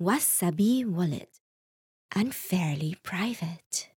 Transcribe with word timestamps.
Wasabi 0.00 0.86
Wallet. 0.86 1.28
Unfairly 2.16 2.96
private. 3.02 3.90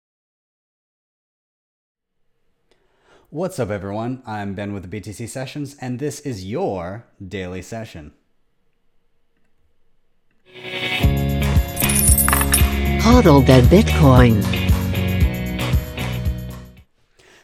What's 3.29 3.59
up, 3.59 3.69
everyone? 3.69 4.23
I'm 4.25 4.55
Ben 4.55 4.73
with 4.73 4.89
the 4.89 4.99
BTC 4.99 5.29
Sessions, 5.29 5.75
and 5.79 5.99
this 5.99 6.19
is 6.21 6.43
your 6.43 7.05
daily 7.25 7.61
session. 7.61 8.13
Hodl 13.03 13.45
the 13.45 13.61
Bitcoin. 13.69 14.60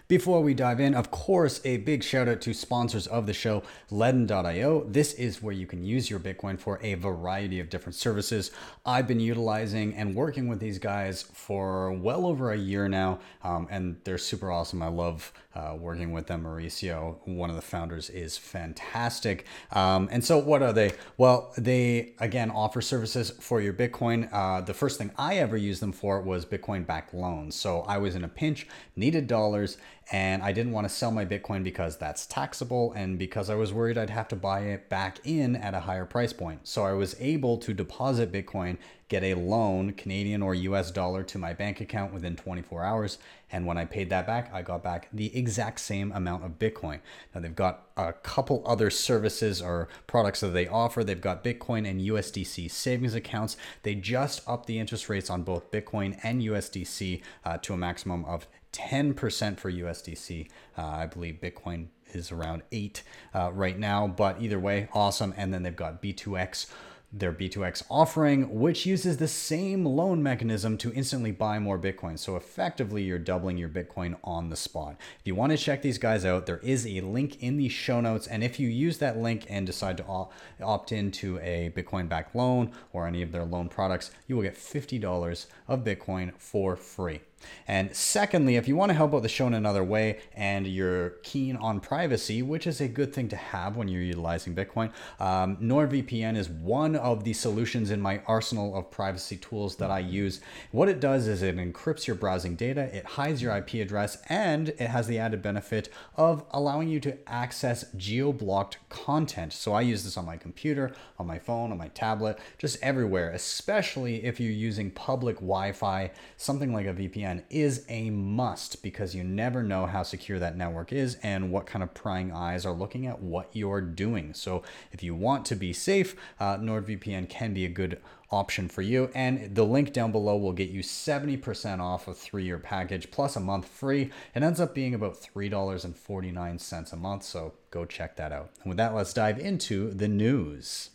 Before 0.07 0.41
we 0.41 0.53
dive 0.53 0.79
in, 0.79 0.95
of 0.95 1.11
course, 1.11 1.59
a 1.65 1.77
big 1.79 2.01
shout 2.01 2.29
out 2.29 2.39
to 2.39 2.53
sponsors 2.53 3.07
of 3.07 3.25
the 3.25 3.33
show, 3.33 3.63
Ledn.io. 3.91 4.85
This 4.85 5.13
is 5.15 5.43
where 5.43 5.53
you 5.53 5.67
can 5.67 5.83
use 5.83 6.09
your 6.09 6.21
Bitcoin 6.21 6.57
for 6.57 6.79
a 6.81 6.93
variety 6.93 7.59
of 7.59 7.69
different 7.69 7.95
services. 7.95 8.51
I've 8.85 9.05
been 9.05 9.19
utilizing 9.19 9.93
and 9.95 10.15
working 10.15 10.47
with 10.47 10.61
these 10.61 10.79
guys 10.79 11.23
for 11.33 11.91
well 11.91 12.25
over 12.25 12.53
a 12.53 12.57
year 12.57 12.87
now, 12.87 13.19
um, 13.43 13.67
and 13.69 13.97
they're 14.05 14.17
super 14.17 14.49
awesome. 14.49 14.81
I 14.81 14.87
love 14.87 15.33
uh, 15.53 15.75
working 15.77 16.13
with 16.13 16.27
them. 16.27 16.43
Mauricio, 16.43 17.17
one 17.27 17.49
of 17.49 17.57
the 17.57 17.61
founders, 17.61 18.09
is 18.09 18.37
fantastic. 18.37 19.45
Um, 19.73 20.07
and 20.09 20.23
so, 20.23 20.37
what 20.37 20.61
are 20.61 20.71
they? 20.71 20.93
Well, 21.17 21.51
they 21.57 22.13
again 22.19 22.49
offer 22.49 22.79
services 22.79 23.31
for 23.41 23.59
your 23.59 23.73
Bitcoin. 23.73 24.29
Uh, 24.31 24.61
the 24.61 24.73
first 24.73 24.97
thing 24.97 25.11
I 25.17 25.35
ever 25.35 25.57
used 25.57 25.81
them 25.81 25.91
for 25.91 26.21
was 26.21 26.45
Bitcoin 26.45 26.85
backed 26.85 27.13
loans. 27.13 27.55
So, 27.55 27.81
I 27.81 27.97
was 27.97 28.15
in 28.15 28.23
a 28.23 28.29
pinch, 28.29 28.67
needed 28.95 29.27
dollars 29.27 29.77
and 30.11 30.41
I 30.41 30.53
didn't 30.53 30.71
want 30.71 30.87
to 30.87 30.93
sell 30.93 31.11
my 31.11 31.25
Bitcoin 31.25 31.63
because 31.63 31.97
that's 31.97 32.25
taxable 32.25 32.93
and 32.93 33.19
because 33.19 33.49
I 33.49 33.55
was 33.55 33.73
worried 33.73 33.97
I'd 33.97 34.09
have 34.09 34.29
to 34.29 34.35
buy 34.35 34.61
it 34.61 34.89
back 34.89 35.19
in 35.25 35.55
at 35.55 35.73
a 35.73 35.81
higher 35.81 36.05
price 36.05 36.31
point. 36.31 36.67
So 36.67 36.85
I 36.85 36.93
was 36.93 37.15
able 37.19 37.57
to 37.57 37.73
deposit 37.73 38.31
Bitcoin, 38.31 38.77
get 39.09 39.23
a 39.23 39.33
loan, 39.33 39.93
Canadian 39.93 40.41
or 40.41 40.55
US 40.55 40.91
dollar, 40.91 41.23
to 41.23 41.37
my 41.37 41.53
bank 41.53 41.81
account 41.81 42.13
within 42.13 42.37
24 42.37 42.83
hours. 42.83 43.17
And 43.51 43.65
when 43.65 43.77
I 43.77 43.85
paid 43.85 44.09
that 44.09 44.27
back, 44.27 44.49
I 44.53 44.61
got 44.61 44.83
back 44.83 45.09
the 45.11 45.35
exact 45.37 45.79
same 45.79 46.11
amount 46.11 46.43
of 46.43 46.59
Bitcoin. 46.59 46.99
Now 47.33 47.41
they've 47.41 47.55
got 47.55 47.83
a 47.95 48.13
couple 48.13 48.63
other 48.65 48.89
services 48.89 49.61
or 49.61 49.87
products 50.05 50.41
that 50.41 50.49
they 50.49 50.67
offer. 50.67 51.03
They've 51.03 51.19
got 51.19 51.43
Bitcoin 51.43 51.89
and 51.89 52.01
USDC 52.01 52.69
savings 52.69 53.15
accounts. 53.15 53.57
They 53.83 53.95
just 53.95 54.41
upped 54.47 54.67
the 54.67 54.79
interest 54.79 55.09
rates 55.09 55.29
on 55.29 55.43
both 55.43 55.71
Bitcoin 55.71 56.19
and 56.23 56.41
USDC 56.41 57.21
uh, 57.45 57.57
to 57.59 57.73
a 57.73 57.77
maximum 57.77 58.25
of 58.25 58.47
10% 58.77 59.57
for 59.57 59.71
USDC. 59.71 60.47
Uh, 60.77 60.85
I 60.85 61.05
believe 61.07 61.39
Bitcoin 61.41 61.87
is 62.13 62.31
around 62.31 62.61
8 62.71 63.03
uh, 63.33 63.51
right 63.53 63.77
now, 63.77 64.07
but 64.07 64.41
either 64.41 64.59
way, 64.59 64.87
awesome. 64.93 65.33
And 65.35 65.53
then 65.53 65.63
they've 65.63 65.75
got 65.75 66.01
B2X 66.01 66.67
their 67.11 67.31
B2X 67.31 67.83
offering, 67.89 68.59
which 68.59 68.85
uses 68.85 69.15
the 69.15 69.29
same 69.29 69.85
loan 69.85 70.21
mechanism 70.21 70.77
to 70.77 70.91
instantly 70.91 71.31
buy 71.31 71.57
more 71.57 71.79
Bitcoin. 71.79 72.19
So 72.19 72.35
effectively, 72.35 73.03
you're 73.03 73.17
doubling 73.17 73.57
your 73.57 73.69
Bitcoin 73.69 74.17
on 74.25 74.49
the 74.49 74.57
spot. 74.57 74.97
If 75.19 75.25
you 75.25 75.33
want 75.33 75.53
to 75.53 75.57
check 75.57 75.81
these 75.81 75.97
guys 75.97 76.25
out, 76.25 76.45
there 76.45 76.57
is 76.57 76.85
a 76.85 76.99
link 76.99 77.41
in 77.41 77.55
the 77.55 77.69
show 77.69 78.01
notes. 78.01 78.27
And 78.27 78.43
if 78.43 78.59
you 78.59 78.67
use 78.67 78.97
that 78.97 79.17
link 79.17 79.45
and 79.49 79.65
decide 79.65 79.97
to 79.97 80.27
opt 80.61 80.91
into 80.91 81.39
a 81.39 81.71
Bitcoin 81.73 82.09
backed 82.09 82.35
loan 82.35 82.73
or 82.91 83.07
any 83.07 83.21
of 83.21 83.31
their 83.31 83.45
loan 83.45 83.69
products, 83.69 84.11
you 84.27 84.35
will 84.35 84.43
get 84.43 84.55
$50 84.55 85.45
of 85.69 85.85
Bitcoin 85.85 86.33
for 86.37 86.75
free. 86.75 87.21
And 87.67 87.95
secondly, 87.95 88.55
if 88.55 88.67
you 88.67 88.75
want 88.75 88.89
to 88.89 88.93
help 88.93 89.13
out 89.13 89.23
the 89.23 89.29
show 89.29 89.47
in 89.47 89.53
another 89.53 89.83
way 89.83 90.19
and 90.33 90.65
you're 90.65 91.11
keen 91.23 91.57
on 91.57 91.79
privacy, 91.79 92.41
which 92.41 92.65
is 92.65 92.79
a 92.81 92.87
good 92.87 93.13
thing 93.13 93.27
to 93.29 93.35
have 93.35 93.75
when 93.75 93.87
you're 93.87 94.01
utilizing 94.01 94.55
Bitcoin, 94.55 94.91
um, 95.19 95.57
NordVPN 95.57 96.37
is 96.37 96.49
one 96.49 96.95
of 96.95 97.23
the 97.23 97.33
solutions 97.33 97.91
in 97.91 98.01
my 98.01 98.21
arsenal 98.25 98.75
of 98.75 98.89
privacy 98.89 99.37
tools 99.37 99.75
that 99.77 99.91
I 99.91 99.99
use. 99.99 100.39
What 100.71 100.89
it 100.89 100.99
does 100.99 101.27
is 101.27 101.41
it 101.41 101.57
encrypts 101.57 102.07
your 102.07 102.15
browsing 102.15 102.55
data, 102.55 102.95
it 102.95 103.05
hides 103.05 103.41
your 103.41 103.55
IP 103.55 103.75
address, 103.75 104.17
and 104.29 104.69
it 104.69 104.79
has 104.87 105.07
the 105.07 105.19
added 105.19 105.41
benefit 105.41 105.89
of 106.15 106.45
allowing 106.51 106.87
you 106.87 106.99
to 107.01 107.17
access 107.27 107.85
geo 107.97 108.31
blocked 108.31 108.77
content. 108.89 109.53
So 109.53 109.73
I 109.73 109.81
use 109.81 110.03
this 110.03 110.17
on 110.17 110.25
my 110.25 110.37
computer, 110.37 110.93
on 111.19 111.27
my 111.27 111.39
phone, 111.39 111.71
on 111.71 111.77
my 111.77 111.89
tablet, 111.89 112.39
just 112.57 112.81
everywhere, 112.81 113.31
especially 113.31 114.23
if 114.23 114.39
you're 114.39 114.51
using 114.51 114.91
public 114.91 115.35
Wi 115.37 115.71
Fi, 115.73 116.11
something 116.37 116.73
like 116.73 116.85
a 116.85 116.93
VPN 116.93 117.26
VPN 117.27 117.43
is 117.49 117.85
a 117.89 118.09
must 118.09 118.81
because 118.81 119.15
you 119.15 119.23
never 119.23 119.63
know 119.63 119.85
how 119.85 120.03
secure 120.03 120.39
that 120.39 120.57
network 120.57 120.91
is 120.91 121.17
and 121.23 121.51
what 121.51 121.65
kind 121.65 121.83
of 121.83 121.93
prying 121.93 122.31
eyes 122.31 122.65
are 122.65 122.73
looking 122.73 123.05
at 123.07 123.21
what 123.21 123.49
you're 123.53 123.81
doing. 123.81 124.33
So 124.33 124.63
if 124.91 125.03
you 125.03 125.15
want 125.15 125.45
to 125.47 125.55
be 125.55 125.73
safe, 125.73 126.15
uh, 126.39 126.57
NordVPN 126.57 127.29
can 127.29 127.53
be 127.53 127.65
a 127.65 127.69
good 127.69 128.01
option 128.29 128.67
for 128.67 128.81
you. 128.81 129.09
And 129.15 129.55
the 129.55 129.63
link 129.63 129.93
down 129.93 130.11
below 130.11 130.35
will 130.35 130.53
get 130.53 130.69
you 130.69 130.81
70% 130.81 131.79
off 131.79 132.07
a 132.07 132.13
three 132.13 132.43
year 132.43 132.59
package 132.59 133.09
plus 133.11 133.35
a 133.35 133.39
month 133.39 133.67
free. 133.67 134.11
It 134.35 134.43
ends 134.43 134.59
up 134.59 134.73
being 134.73 134.93
about 134.93 135.15
$3.49 135.21 136.93
a 136.93 136.95
month. 136.95 137.23
So 137.23 137.53
go 137.71 137.85
check 137.85 138.15
that 138.17 138.31
out. 138.31 138.51
And 138.63 138.69
with 138.69 138.77
that, 138.77 138.93
let's 138.93 139.13
dive 139.13 139.39
into 139.39 139.91
the 139.91 140.07
news. 140.07 140.89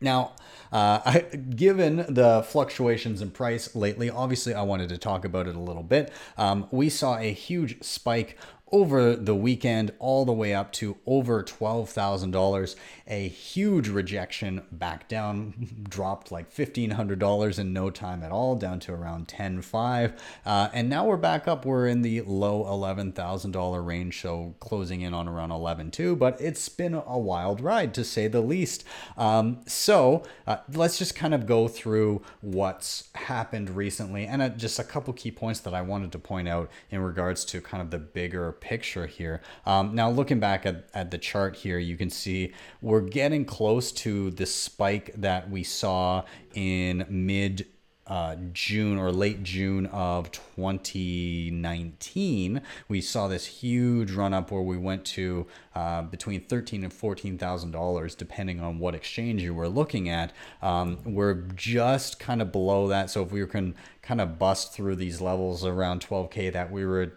Now, 0.00 0.32
uh, 0.72 1.00
I, 1.04 1.20
given 1.20 2.04
the 2.08 2.44
fluctuations 2.46 3.22
in 3.22 3.30
price 3.30 3.74
lately, 3.74 4.10
obviously 4.10 4.54
I 4.54 4.62
wanted 4.62 4.88
to 4.90 4.98
talk 4.98 5.24
about 5.24 5.46
it 5.46 5.56
a 5.56 5.60
little 5.60 5.82
bit. 5.82 6.12
Um, 6.36 6.66
we 6.70 6.88
saw 6.88 7.18
a 7.18 7.32
huge 7.32 7.82
spike 7.82 8.38
over 8.72 9.16
the 9.16 9.34
weekend 9.34 9.92
all 9.98 10.24
the 10.24 10.32
way 10.32 10.54
up 10.54 10.72
to 10.72 10.96
over 11.06 11.42
$12,000. 11.42 12.76
A 13.06 13.28
huge 13.28 13.88
rejection 13.88 14.62
back 14.70 15.08
down, 15.08 15.84
dropped 15.88 16.30
like 16.30 16.52
$1,500 16.54 17.58
in 17.58 17.72
no 17.72 17.90
time 17.90 18.22
at 18.22 18.32
all, 18.32 18.54
down 18.56 18.80
to 18.80 18.92
around 18.92 19.28
10.5. 19.28 20.18
Uh, 20.44 20.68
and 20.72 20.88
now 20.88 21.04
we're 21.04 21.16
back 21.16 21.48
up. 21.48 21.64
We're 21.64 21.86
in 21.86 22.02
the 22.02 22.22
low 22.22 22.64
$11,000 22.64 23.86
range, 23.86 24.20
so 24.20 24.54
closing 24.60 25.00
in 25.00 25.14
on 25.14 25.28
around 25.28 25.50
11.2. 25.50 26.18
But 26.18 26.40
it's 26.40 26.68
been 26.68 26.94
a 26.94 27.18
wild 27.18 27.60
ride 27.60 27.94
to 27.94 28.04
say 28.04 28.28
the 28.28 28.40
least. 28.40 28.84
Um, 29.16 29.60
so 29.66 30.22
uh, 30.46 30.58
let's 30.72 30.98
just 30.98 31.14
kind 31.14 31.34
of 31.34 31.46
go 31.46 31.68
through 31.68 32.22
what's 32.40 33.08
happened 33.14 33.70
recently 33.70 34.26
and 34.26 34.42
uh, 34.42 34.48
just 34.50 34.78
a 34.78 34.84
couple 34.84 35.12
key 35.12 35.30
points 35.30 35.60
that 35.60 35.74
I 35.74 35.82
wanted 35.82 36.12
to 36.12 36.18
point 36.18 36.48
out 36.48 36.70
in 36.90 37.00
regards 37.00 37.44
to 37.46 37.60
kind 37.60 37.82
of 37.82 37.90
the 37.90 37.98
bigger 37.98 38.52
picture 38.60 39.06
here. 39.06 39.40
Um, 39.66 39.94
now, 39.94 40.10
looking 40.10 40.40
back 40.40 40.66
at, 40.66 40.88
at 40.94 41.10
the 41.10 41.18
chart 41.18 41.56
here, 41.56 41.78
you 41.78 41.96
can 41.96 42.10
see 42.10 42.52
we're 42.80 43.00
getting 43.00 43.44
close 43.44 43.92
to 43.92 44.30
the 44.30 44.46
spike 44.46 45.12
that 45.16 45.50
we 45.50 45.62
saw 45.62 46.24
in 46.54 47.04
mid 47.08 47.66
uh, 48.08 48.36
June 48.52 48.98
or 48.98 49.12
late 49.12 49.42
June 49.42 49.86
of 49.86 50.30
2019, 50.32 52.62
we 52.88 53.00
saw 53.02 53.28
this 53.28 53.46
huge 53.46 54.12
run 54.12 54.32
up 54.32 54.50
where 54.50 54.62
we 54.62 54.78
went 54.78 55.04
to 55.04 55.46
uh, 55.74 56.00
between 56.02 56.40
thirteen 56.40 56.84
and 56.84 56.92
fourteen 56.92 57.36
thousand 57.36 57.72
dollars, 57.72 58.14
depending 58.14 58.60
on 58.60 58.78
what 58.78 58.94
exchange 58.94 59.42
you 59.42 59.52
were 59.54 59.68
looking 59.68 60.08
at. 60.08 60.32
Um, 60.62 61.00
we're 61.04 61.42
just 61.54 62.18
kind 62.18 62.40
of 62.40 62.50
below 62.50 62.88
that, 62.88 63.10
so 63.10 63.22
if 63.22 63.30
we 63.30 63.44
can 63.46 63.74
kind 64.00 64.22
of 64.22 64.38
bust 64.38 64.72
through 64.72 64.96
these 64.96 65.20
levels 65.20 65.66
around 65.66 66.00
12k 66.00 66.50
that 66.54 66.72
we 66.72 66.86
were 66.86 67.12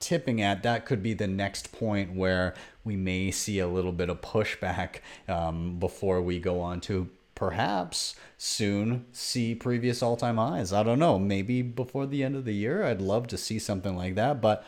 tipping 0.00 0.40
at, 0.40 0.62
that 0.62 0.86
could 0.86 1.02
be 1.02 1.14
the 1.14 1.26
next 1.26 1.72
point 1.72 2.14
where 2.14 2.54
we 2.84 2.96
may 2.96 3.30
see 3.30 3.58
a 3.58 3.68
little 3.68 3.92
bit 3.92 4.08
of 4.08 4.20
pushback 4.20 4.96
um, 5.28 5.78
before 5.78 6.22
we 6.22 6.38
go 6.38 6.60
on 6.60 6.80
to 6.82 7.08
perhaps 7.34 8.16
soon 8.38 9.04
see 9.12 9.54
previous 9.54 10.02
all 10.02 10.16
time 10.16 10.36
highs. 10.36 10.72
I 10.72 10.82
don't 10.82 10.98
know. 10.98 11.18
Maybe 11.18 11.62
before 11.62 12.06
the 12.06 12.24
end 12.24 12.34
of 12.34 12.44
the 12.44 12.54
year. 12.54 12.82
I'd 12.82 13.00
love 13.00 13.26
to 13.28 13.38
see 13.38 13.58
something 13.58 13.96
like 13.96 14.14
that, 14.16 14.40
but 14.40 14.64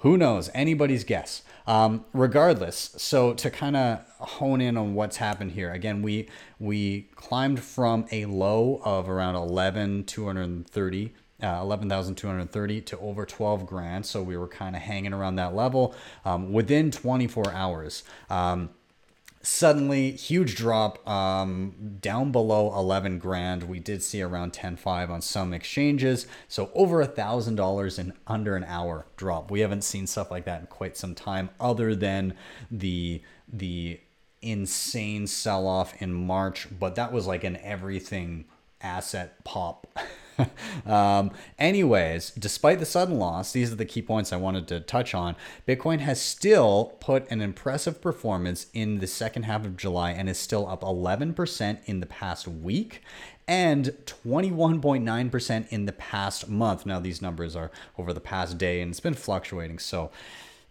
who 0.00 0.16
knows? 0.16 0.50
Anybody's 0.54 1.04
guess. 1.04 1.42
Um, 1.66 2.04
regardless, 2.12 2.94
so 2.96 3.32
to 3.34 3.50
kind 3.50 3.76
of 3.76 4.04
hone 4.18 4.60
in 4.60 4.76
on 4.76 4.94
what's 4.94 5.16
happened 5.16 5.52
here, 5.52 5.72
again, 5.72 6.02
we 6.02 6.28
we 6.58 7.08
climbed 7.14 7.60
from 7.60 8.06
a 8.12 8.26
low 8.26 8.80
of 8.84 9.08
around 9.08 9.36
11 9.36 10.04
230 10.04 11.14
uh, 11.42 11.60
11,230 11.62 12.80
to 12.82 12.98
over 12.98 13.26
12 13.26 13.66
grand. 13.66 14.06
So 14.06 14.22
we 14.22 14.36
were 14.36 14.48
kind 14.48 14.74
of 14.74 14.82
hanging 14.82 15.12
around 15.12 15.36
that 15.36 15.54
level 15.54 15.94
um, 16.24 16.52
within 16.52 16.90
24 16.90 17.52
hours. 17.52 18.04
Um, 18.30 18.70
suddenly, 19.42 20.10
huge 20.12 20.56
drop 20.56 21.06
um, 21.08 21.98
down 22.00 22.32
below 22.32 22.74
11 22.76 23.18
grand. 23.18 23.64
We 23.64 23.78
did 23.78 24.02
see 24.02 24.22
around 24.22 24.52
10.5 24.52 25.10
on 25.10 25.22
some 25.22 25.52
exchanges. 25.52 26.26
So 26.48 26.70
over 26.74 27.00
a 27.00 27.06
thousand 27.06 27.56
dollars 27.56 27.98
in 27.98 28.12
under 28.26 28.56
an 28.56 28.64
hour 28.64 29.06
drop. 29.16 29.50
We 29.50 29.60
haven't 29.60 29.82
seen 29.82 30.06
stuff 30.06 30.30
like 30.30 30.46
that 30.46 30.62
in 30.62 30.66
quite 30.66 30.96
some 30.96 31.14
time, 31.14 31.50
other 31.60 31.94
than 31.94 32.34
the 32.70 33.22
the 33.50 34.00
insane 34.42 35.26
sell 35.26 35.66
off 35.66 36.00
in 36.00 36.12
March. 36.12 36.66
But 36.78 36.96
that 36.96 37.12
was 37.12 37.26
like 37.26 37.44
an 37.44 37.56
everything 37.58 38.46
asset 38.80 39.44
pop 39.44 39.86
um, 40.86 41.30
anyways, 41.58 42.30
despite 42.30 42.78
the 42.78 42.86
sudden 42.86 43.18
loss, 43.18 43.52
these 43.52 43.72
are 43.72 43.76
the 43.76 43.84
key 43.84 44.02
points 44.02 44.32
I 44.32 44.36
wanted 44.36 44.68
to 44.68 44.80
touch 44.80 45.14
on. 45.14 45.36
Bitcoin 45.66 46.00
has 46.00 46.20
still 46.20 46.96
put 47.00 47.30
an 47.30 47.40
impressive 47.40 48.00
performance 48.00 48.66
in 48.72 48.98
the 48.98 49.06
second 49.06 49.44
half 49.44 49.64
of 49.64 49.76
July 49.76 50.12
and 50.12 50.28
is 50.28 50.38
still 50.38 50.68
up 50.68 50.82
11% 50.82 51.78
in 51.86 52.00
the 52.00 52.06
past 52.06 52.46
week 52.46 53.02
and 53.48 53.96
21.9% 54.06 55.68
in 55.68 55.86
the 55.86 55.92
past 55.92 56.48
month. 56.48 56.84
Now, 56.84 56.98
these 56.98 57.22
numbers 57.22 57.54
are 57.54 57.70
over 57.96 58.12
the 58.12 58.20
past 58.20 58.58
day 58.58 58.80
and 58.80 58.90
it's 58.90 59.00
been 59.00 59.14
fluctuating. 59.14 59.78
So, 59.78 60.10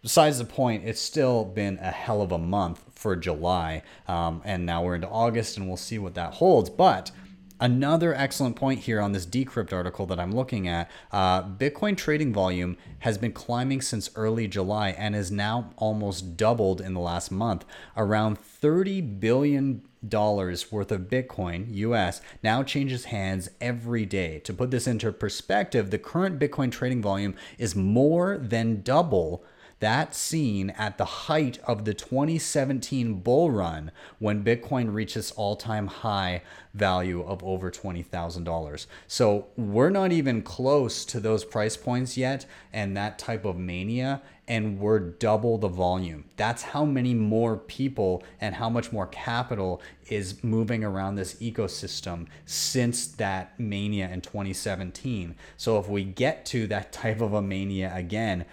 besides 0.02 0.38
the 0.38 0.44
point, 0.44 0.84
it's 0.84 1.00
still 1.00 1.44
been 1.44 1.78
a 1.80 1.90
hell 1.90 2.20
of 2.20 2.32
a 2.32 2.38
month 2.38 2.82
for 2.94 3.16
July. 3.16 3.82
Um, 4.06 4.42
and 4.44 4.66
now 4.66 4.84
we're 4.84 4.94
into 4.94 5.08
August 5.08 5.56
and 5.56 5.66
we'll 5.66 5.76
see 5.78 5.98
what 5.98 6.14
that 6.14 6.34
holds. 6.34 6.68
But 6.68 7.10
Another 7.58 8.14
excellent 8.14 8.54
point 8.54 8.80
here 8.80 9.00
on 9.00 9.12
this 9.12 9.24
Decrypt 9.24 9.72
article 9.72 10.04
that 10.06 10.20
I'm 10.20 10.32
looking 10.32 10.68
at 10.68 10.90
uh, 11.10 11.42
Bitcoin 11.42 11.96
trading 11.96 12.30
volume 12.30 12.76
has 12.98 13.16
been 13.16 13.32
climbing 13.32 13.80
since 13.80 14.10
early 14.14 14.46
July 14.46 14.90
and 14.90 15.16
is 15.16 15.30
now 15.30 15.70
almost 15.76 16.36
doubled 16.36 16.82
in 16.82 16.92
the 16.92 17.00
last 17.00 17.30
month. 17.30 17.64
Around 17.96 18.38
$30 18.42 19.20
billion 19.20 19.82
worth 20.02 20.92
of 20.92 21.00
Bitcoin 21.08 21.74
US 21.74 22.20
now 22.42 22.62
changes 22.62 23.06
hands 23.06 23.48
every 23.58 24.04
day. 24.04 24.38
To 24.40 24.52
put 24.52 24.70
this 24.70 24.86
into 24.86 25.10
perspective, 25.10 25.90
the 25.90 25.98
current 25.98 26.38
Bitcoin 26.38 26.70
trading 26.70 27.00
volume 27.00 27.34
is 27.56 27.74
more 27.74 28.36
than 28.36 28.82
double 28.82 29.42
that 29.80 30.14
seen 30.14 30.70
at 30.70 30.96
the 30.96 31.04
height 31.04 31.58
of 31.64 31.84
the 31.84 31.92
2017 31.92 33.20
bull 33.20 33.50
run 33.50 33.90
when 34.18 34.42
Bitcoin 34.42 34.94
reached 34.94 35.16
its 35.16 35.30
all 35.32 35.54
time 35.54 35.86
high 35.86 36.42
value 36.72 37.22
of 37.22 37.44
over 37.44 37.70
$20,000. 37.70 38.86
So 39.06 39.46
we're 39.56 39.90
not 39.90 40.12
even 40.12 40.42
close 40.42 41.04
to 41.06 41.20
those 41.20 41.44
price 41.44 41.76
points 41.76 42.16
yet 42.16 42.46
and 42.72 42.96
that 42.96 43.18
type 43.18 43.44
of 43.44 43.58
mania, 43.58 44.22
and 44.48 44.78
we're 44.78 44.98
double 44.98 45.58
the 45.58 45.68
volume. 45.68 46.24
That's 46.36 46.62
how 46.62 46.84
many 46.84 47.12
more 47.12 47.56
people 47.56 48.22
and 48.40 48.54
how 48.54 48.70
much 48.70 48.92
more 48.92 49.06
capital 49.08 49.82
is 50.08 50.42
moving 50.42 50.84
around 50.84 51.16
this 51.16 51.34
ecosystem 51.34 52.28
since 52.46 53.06
that 53.08 53.58
mania 53.58 54.08
in 54.08 54.20
2017. 54.20 55.34
So 55.56 55.78
if 55.78 55.88
we 55.88 56.04
get 56.04 56.46
to 56.46 56.66
that 56.68 56.92
type 56.92 57.20
of 57.20 57.34
a 57.34 57.42
mania 57.42 57.92
again, 57.94 58.46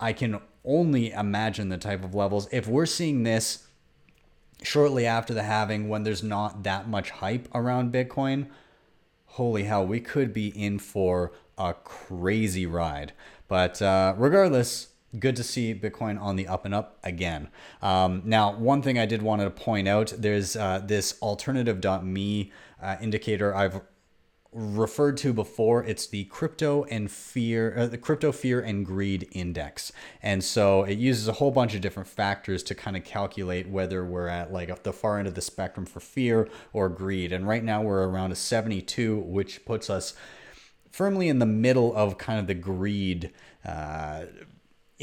I 0.00 0.12
can 0.12 0.40
only 0.64 1.10
imagine 1.10 1.68
the 1.68 1.78
type 1.78 2.04
of 2.04 2.14
levels. 2.14 2.48
If 2.50 2.66
we're 2.66 2.86
seeing 2.86 3.22
this 3.22 3.66
shortly 4.62 5.06
after 5.06 5.34
the 5.34 5.42
halving 5.42 5.88
when 5.88 6.04
there's 6.04 6.22
not 6.22 6.62
that 6.62 6.88
much 6.88 7.10
hype 7.10 7.48
around 7.54 7.92
Bitcoin, 7.92 8.46
holy 9.26 9.64
hell, 9.64 9.86
we 9.86 10.00
could 10.00 10.32
be 10.32 10.48
in 10.48 10.78
for 10.78 11.32
a 11.58 11.74
crazy 11.74 12.66
ride. 12.66 13.12
But 13.48 13.82
uh, 13.82 14.14
regardless, 14.16 14.88
good 15.18 15.36
to 15.36 15.44
see 15.44 15.74
Bitcoin 15.74 16.20
on 16.20 16.36
the 16.36 16.48
up 16.48 16.64
and 16.64 16.74
up 16.74 16.98
again. 17.04 17.48
Um, 17.82 18.22
now, 18.24 18.56
one 18.56 18.82
thing 18.82 18.98
I 18.98 19.06
did 19.06 19.22
want 19.22 19.42
to 19.42 19.50
point 19.50 19.86
out 19.86 20.12
there's 20.16 20.56
uh, 20.56 20.80
this 20.84 21.16
alternative.me 21.20 22.52
uh, 22.82 22.96
indicator 23.00 23.54
I've 23.54 23.80
referred 24.54 25.16
to 25.16 25.32
before 25.32 25.82
it's 25.82 26.06
the 26.06 26.24
crypto 26.24 26.84
and 26.84 27.10
fear 27.10 27.74
uh, 27.76 27.86
the 27.86 27.98
crypto 27.98 28.30
fear 28.30 28.60
and 28.60 28.86
greed 28.86 29.28
index. 29.32 29.90
And 30.22 30.44
so 30.44 30.84
it 30.84 30.96
uses 30.96 31.26
a 31.26 31.32
whole 31.32 31.50
bunch 31.50 31.74
of 31.74 31.80
different 31.80 32.08
factors 32.08 32.62
to 32.64 32.74
kind 32.74 32.96
of 32.96 33.04
calculate 33.04 33.68
whether 33.68 34.04
we're 34.04 34.28
at 34.28 34.52
like 34.52 34.84
the 34.84 34.92
far 34.92 35.18
end 35.18 35.26
of 35.26 35.34
the 35.34 35.40
spectrum 35.40 35.86
for 35.86 35.98
fear 35.98 36.48
or 36.72 36.88
greed. 36.88 37.32
And 37.32 37.48
right 37.48 37.64
now 37.64 37.82
we're 37.82 38.06
around 38.08 38.30
a 38.30 38.36
72 38.36 39.18
which 39.18 39.64
puts 39.64 39.90
us 39.90 40.14
firmly 40.92 41.28
in 41.28 41.40
the 41.40 41.46
middle 41.46 41.94
of 41.96 42.18
kind 42.18 42.38
of 42.38 42.46
the 42.46 42.54
greed 42.54 43.32
uh, 43.64 44.26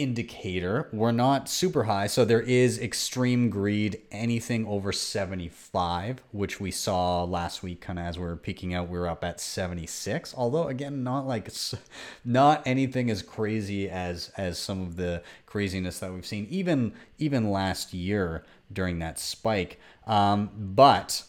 indicator. 0.01 0.89
We're 0.91 1.11
not 1.11 1.47
super 1.47 1.83
high, 1.83 2.07
so 2.07 2.25
there 2.25 2.41
is 2.41 2.79
extreme 2.79 3.49
greed, 3.49 4.01
anything 4.11 4.65
over 4.65 4.91
75, 4.91 6.21
which 6.31 6.59
we 6.59 6.71
saw 6.71 7.23
last 7.23 7.61
week 7.61 7.81
kind 7.81 7.99
of 7.99 8.05
as 8.05 8.17
we 8.17 8.25
were 8.25 8.35
peeking 8.35 8.73
out, 8.73 8.89
we 8.89 8.97
were 8.97 9.07
up 9.07 9.23
at 9.23 9.39
76. 9.39 10.33
Although 10.35 10.67
again, 10.67 11.03
not 11.03 11.27
like 11.27 11.49
not 12.25 12.63
anything 12.65 13.09
as 13.09 13.21
crazy 13.21 13.89
as 13.89 14.31
as 14.37 14.57
some 14.57 14.81
of 14.81 14.95
the 14.95 15.21
craziness 15.45 15.99
that 15.99 16.13
we've 16.13 16.25
seen 16.25 16.47
even 16.49 16.93
even 17.17 17.51
last 17.51 17.93
year 17.93 18.43
during 18.71 18.99
that 18.99 19.19
spike. 19.19 19.79
Um, 20.07 20.49
but 20.55 21.23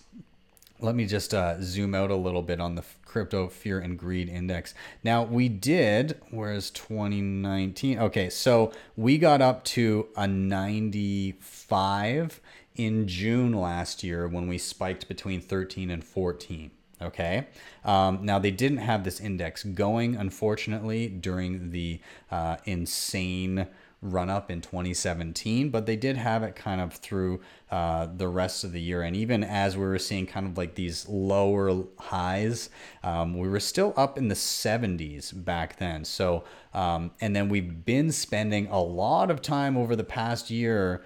let 0.81 0.95
me 0.95 1.07
just 1.07 1.33
uh, 1.33 1.61
zoom 1.61 1.95
out 1.95 2.11
a 2.11 2.17
little 2.17 2.43
bit 2.43 2.61
on 2.61 2.75
the 2.75 2.83
crypto 3.13 3.47
fear 3.47 3.79
and 3.79 3.99
greed 3.99 4.31
index. 4.31 4.73
Now 5.05 5.23
we 5.23 5.51
did, 5.51 6.19
whereas 6.31 6.71
2019, 6.71 7.99
okay, 7.99 8.31
so 8.31 8.73
we 8.97 9.19
got 9.19 9.43
up 9.43 9.65
to 9.65 10.09
a 10.17 10.27
95 10.27 12.41
in 12.75 13.07
June 13.07 13.53
last 13.53 14.03
year 14.03 14.27
when 14.27 14.49
we 14.49 14.57
spiked 14.57 15.09
between 15.09 15.43
13 15.43 15.91
and 15.91 16.03
14. 16.03 16.71
Okay. 17.03 17.49
Um, 17.85 18.21
now 18.23 18.39
they 18.39 18.51
didn't 18.51 18.79
have 18.79 19.05
this 19.05 19.21
index 19.21 19.63
going, 19.63 20.17
unfortunately, 20.17 21.09
during 21.09 21.71
the 21.71 22.01
uh, 22.31 22.57
insane 22.65 23.67
run 24.03 24.29
up 24.29 24.51
in 24.51 24.61
2017, 24.61 25.71
but 25.71 25.87
they 25.87 25.95
did 25.95 26.17
have 26.17 26.43
it 26.43 26.57
kind 26.57 26.81
of 26.81 26.93
through 26.93 27.41
uh, 27.71 28.09
the 28.17 28.27
rest 28.27 28.65
of 28.65 28.73
the 28.73 28.81
year. 28.81 29.03
And 29.03 29.15
even 29.15 29.45
as 29.45 29.77
we 29.77 29.85
were 29.85 29.99
seeing 29.99 30.27
kind 30.27 30.47
of 30.47 30.59
like 30.59 30.75
these 30.75 31.09
lower 31.09 31.85
highs, 31.99 32.69
um, 33.05 33.39
we 33.39 33.49
were 33.49 33.61
still 33.61 33.95
up 33.97 34.19
in 34.19 34.27
the 34.27 34.35
70s 34.35 35.33
back 35.45 35.77
then. 35.77 36.05
So, 36.05 36.43
um, 36.75 37.13
and 37.21 37.35
then 37.35 37.49
we've 37.49 37.85
been 37.85 38.11
spending 38.11 38.67
a 38.67 38.83
lot 38.83 39.31
of 39.31 39.41
time 39.41 39.77
over 39.77 39.95
the 39.95 40.05
past 40.05 40.51
year. 40.51 41.05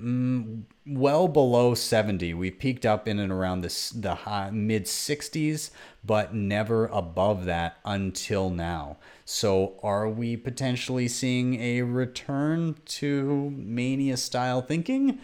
Mm, 0.00 0.64
well 0.86 1.28
below 1.28 1.74
70. 1.74 2.34
We 2.34 2.50
peaked 2.50 2.84
up 2.84 3.06
in 3.06 3.18
and 3.20 3.30
around 3.30 3.60
this 3.60 3.90
the 3.90 4.14
high, 4.14 4.50
mid 4.50 4.86
60s, 4.86 5.70
but 6.04 6.34
never 6.34 6.86
above 6.86 7.44
that 7.44 7.76
until 7.84 8.50
now. 8.50 8.96
So, 9.24 9.74
are 9.82 10.08
we 10.08 10.36
potentially 10.36 11.06
seeing 11.08 11.60
a 11.60 11.82
return 11.82 12.76
to 12.86 13.50
mania 13.50 14.16
style 14.16 14.62
thinking? 14.62 15.20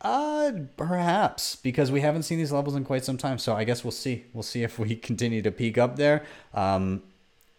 Uh, 0.00 0.52
perhaps 0.76 1.56
because 1.56 1.90
we 1.90 2.02
haven't 2.02 2.24
seen 2.24 2.36
these 2.36 2.52
levels 2.52 2.76
in 2.76 2.84
quite 2.84 3.04
some 3.04 3.16
time. 3.16 3.38
So 3.38 3.56
I 3.56 3.64
guess 3.64 3.82
we'll 3.82 3.90
see. 3.90 4.24
We'll 4.34 4.42
see 4.42 4.62
if 4.62 4.78
we 4.78 4.94
continue 5.10 5.40
to 5.42 5.50
peak 5.50 5.78
up 5.78 5.96
there. 5.96 6.24
Um, 6.52 7.02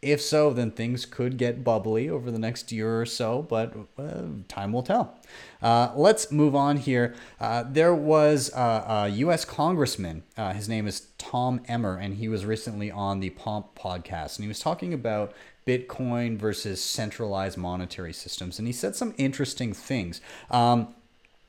if 0.06 0.22
so, 0.22 0.54
then 0.54 0.72
things 0.72 1.06
could 1.06 1.38
get 1.38 1.64
bubbly 1.64 2.10
over 2.10 2.30
the 2.30 2.40
next 2.40 2.72
year 2.72 3.02
or 3.02 3.06
so, 3.06 3.42
but 3.42 3.74
uh, 3.98 4.22
time 4.48 4.72
will 4.72 4.84
tell. 4.84 5.18
Uh, 5.62 5.92
let's 5.96 6.32
move 6.32 6.56
on 6.56 6.78
here. 6.78 7.16
Uh, 7.40 7.64
there 7.68 7.94
was 7.94 8.52
a, 8.56 8.86
a 8.88 9.08
U.S. 9.10 9.44
congressman. 9.44 10.24
Uh, 10.38 10.54
his 10.54 10.70
name 10.70 10.88
is 10.88 11.08
Tom 11.18 11.62
Emmer, 11.68 11.98
and 11.98 12.16
he 12.16 12.30
was 12.30 12.46
recently 12.46 12.92
on 12.92 13.20
the 13.20 13.32
Pomp 13.32 13.78
podcast, 13.78 14.38
and 14.38 14.44
he 14.44 14.48
was 14.48 14.60
talking 14.60 14.94
about 14.94 15.34
Bitcoin 15.66 16.38
versus 16.38 16.84
centralized 16.84 17.58
monetary 17.58 18.14
systems, 18.14 18.60
and 18.60 18.68
he 18.68 18.74
said 18.74 18.96
some 18.96 19.16
interesting 19.18 19.74
things. 19.74 20.22
Um, 20.52 20.94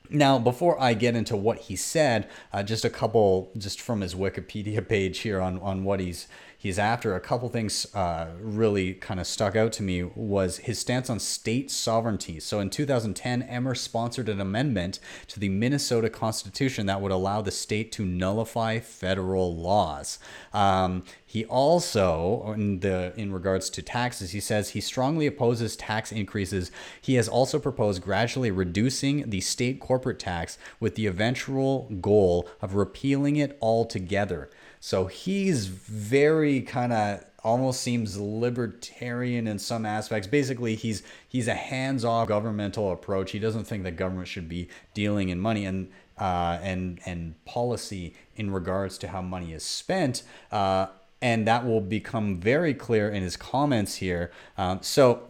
now, 0.09 0.39
before 0.39 0.79
I 0.81 0.93
get 0.93 1.15
into 1.15 1.35
what 1.35 1.59
he 1.59 1.75
said, 1.75 2.29
uh, 2.53 2.63
just 2.63 2.85
a 2.85 2.89
couple, 2.89 3.51
just 3.57 3.81
from 3.81 4.01
his 4.01 4.15
Wikipedia 4.15 4.87
page 4.89 5.19
here 5.19 5.41
on, 5.41 5.59
on 5.59 5.83
what 5.83 5.99
he's 5.99 6.27
he's 6.57 6.79
after. 6.79 7.15
A 7.15 7.19
couple 7.19 7.47
things 7.49 7.85
uh, 7.93 8.27
really 8.41 8.95
kind 8.95 9.19
of 9.19 9.27
stuck 9.27 9.55
out 9.55 9.71
to 9.73 9.83
me 9.83 10.03
was 10.03 10.57
his 10.57 10.79
stance 10.79 11.09
on 11.09 11.19
state 11.19 11.69
sovereignty. 11.69 12.39
So 12.39 12.59
in 12.59 12.69
2010, 12.69 13.43
Emmer 13.43 13.75
sponsored 13.75 14.27
an 14.27 14.41
amendment 14.41 14.99
to 15.27 15.39
the 15.39 15.49
Minnesota 15.49 16.09
Constitution 16.09 16.87
that 16.87 17.01
would 17.01 17.11
allow 17.11 17.41
the 17.41 17.51
state 17.51 17.91
to 17.93 18.05
nullify 18.05 18.79
federal 18.79 19.55
laws. 19.55 20.19
Um, 20.53 21.03
he 21.29 21.45
also, 21.45 22.53
in 22.53 22.79
the 22.79 23.13
in 23.17 23.33
regards 23.33 23.69
to 23.71 23.81
taxes, 23.81 24.31
he 24.31 24.39
says 24.39 24.69
he 24.69 24.81
strongly 24.81 25.27
opposes 25.27 25.75
tax 25.75 26.11
increases. 26.11 26.71
He 27.01 27.15
has 27.15 27.27
also 27.27 27.59
proposed 27.59 28.01
gradually 28.01 28.49
reducing 28.49 29.29
the 29.29 29.41
state 29.41 29.79
corporate 29.79 30.19
tax 30.19 30.57
with 30.79 30.95
the 30.95 31.05
eventual 31.05 31.89
goal 32.01 32.49
of 32.61 32.75
repealing 32.75 33.35
it 33.35 33.57
altogether. 33.61 34.49
So 34.79 35.05
he's 35.07 35.67
very 35.67 36.61
kind 36.61 36.93
of 36.93 37.23
almost 37.43 37.81
seems 37.81 38.17
libertarian 38.17 39.47
in 39.47 39.57
some 39.57 39.85
aspects. 39.85 40.27
Basically, 40.27 40.75
he's 40.75 41.03
he's 41.27 41.47
a 41.47 41.53
hands-off 41.53 42.27
governmental 42.27 42.91
approach. 42.91 43.31
He 43.31 43.39
doesn't 43.39 43.65
think 43.65 43.83
that 43.83 43.95
government 43.95 44.27
should 44.27 44.49
be 44.49 44.67
dealing 44.93 45.29
in 45.29 45.39
money 45.39 45.65
and 45.65 45.89
uh, 46.17 46.59
and 46.61 46.99
and 47.05 47.43
policy 47.45 48.15
in 48.35 48.51
regards 48.51 48.97
to 48.99 49.07
how 49.07 49.21
money 49.21 49.53
is 49.53 49.63
spent. 49.63 50.23
Uh, 50.51 50.87
and 51.21 51.47
that 51.47 51.65
will 51.65 51.81
become 51.81 52.39
very 52.39 52.73
clear 52.73 53.09
in 53.09 53.23
his 53.23 53.35
comments 53.35 53.95
here. 53.95 54.31
Um, 54.57 54.79
so 54.81 55.27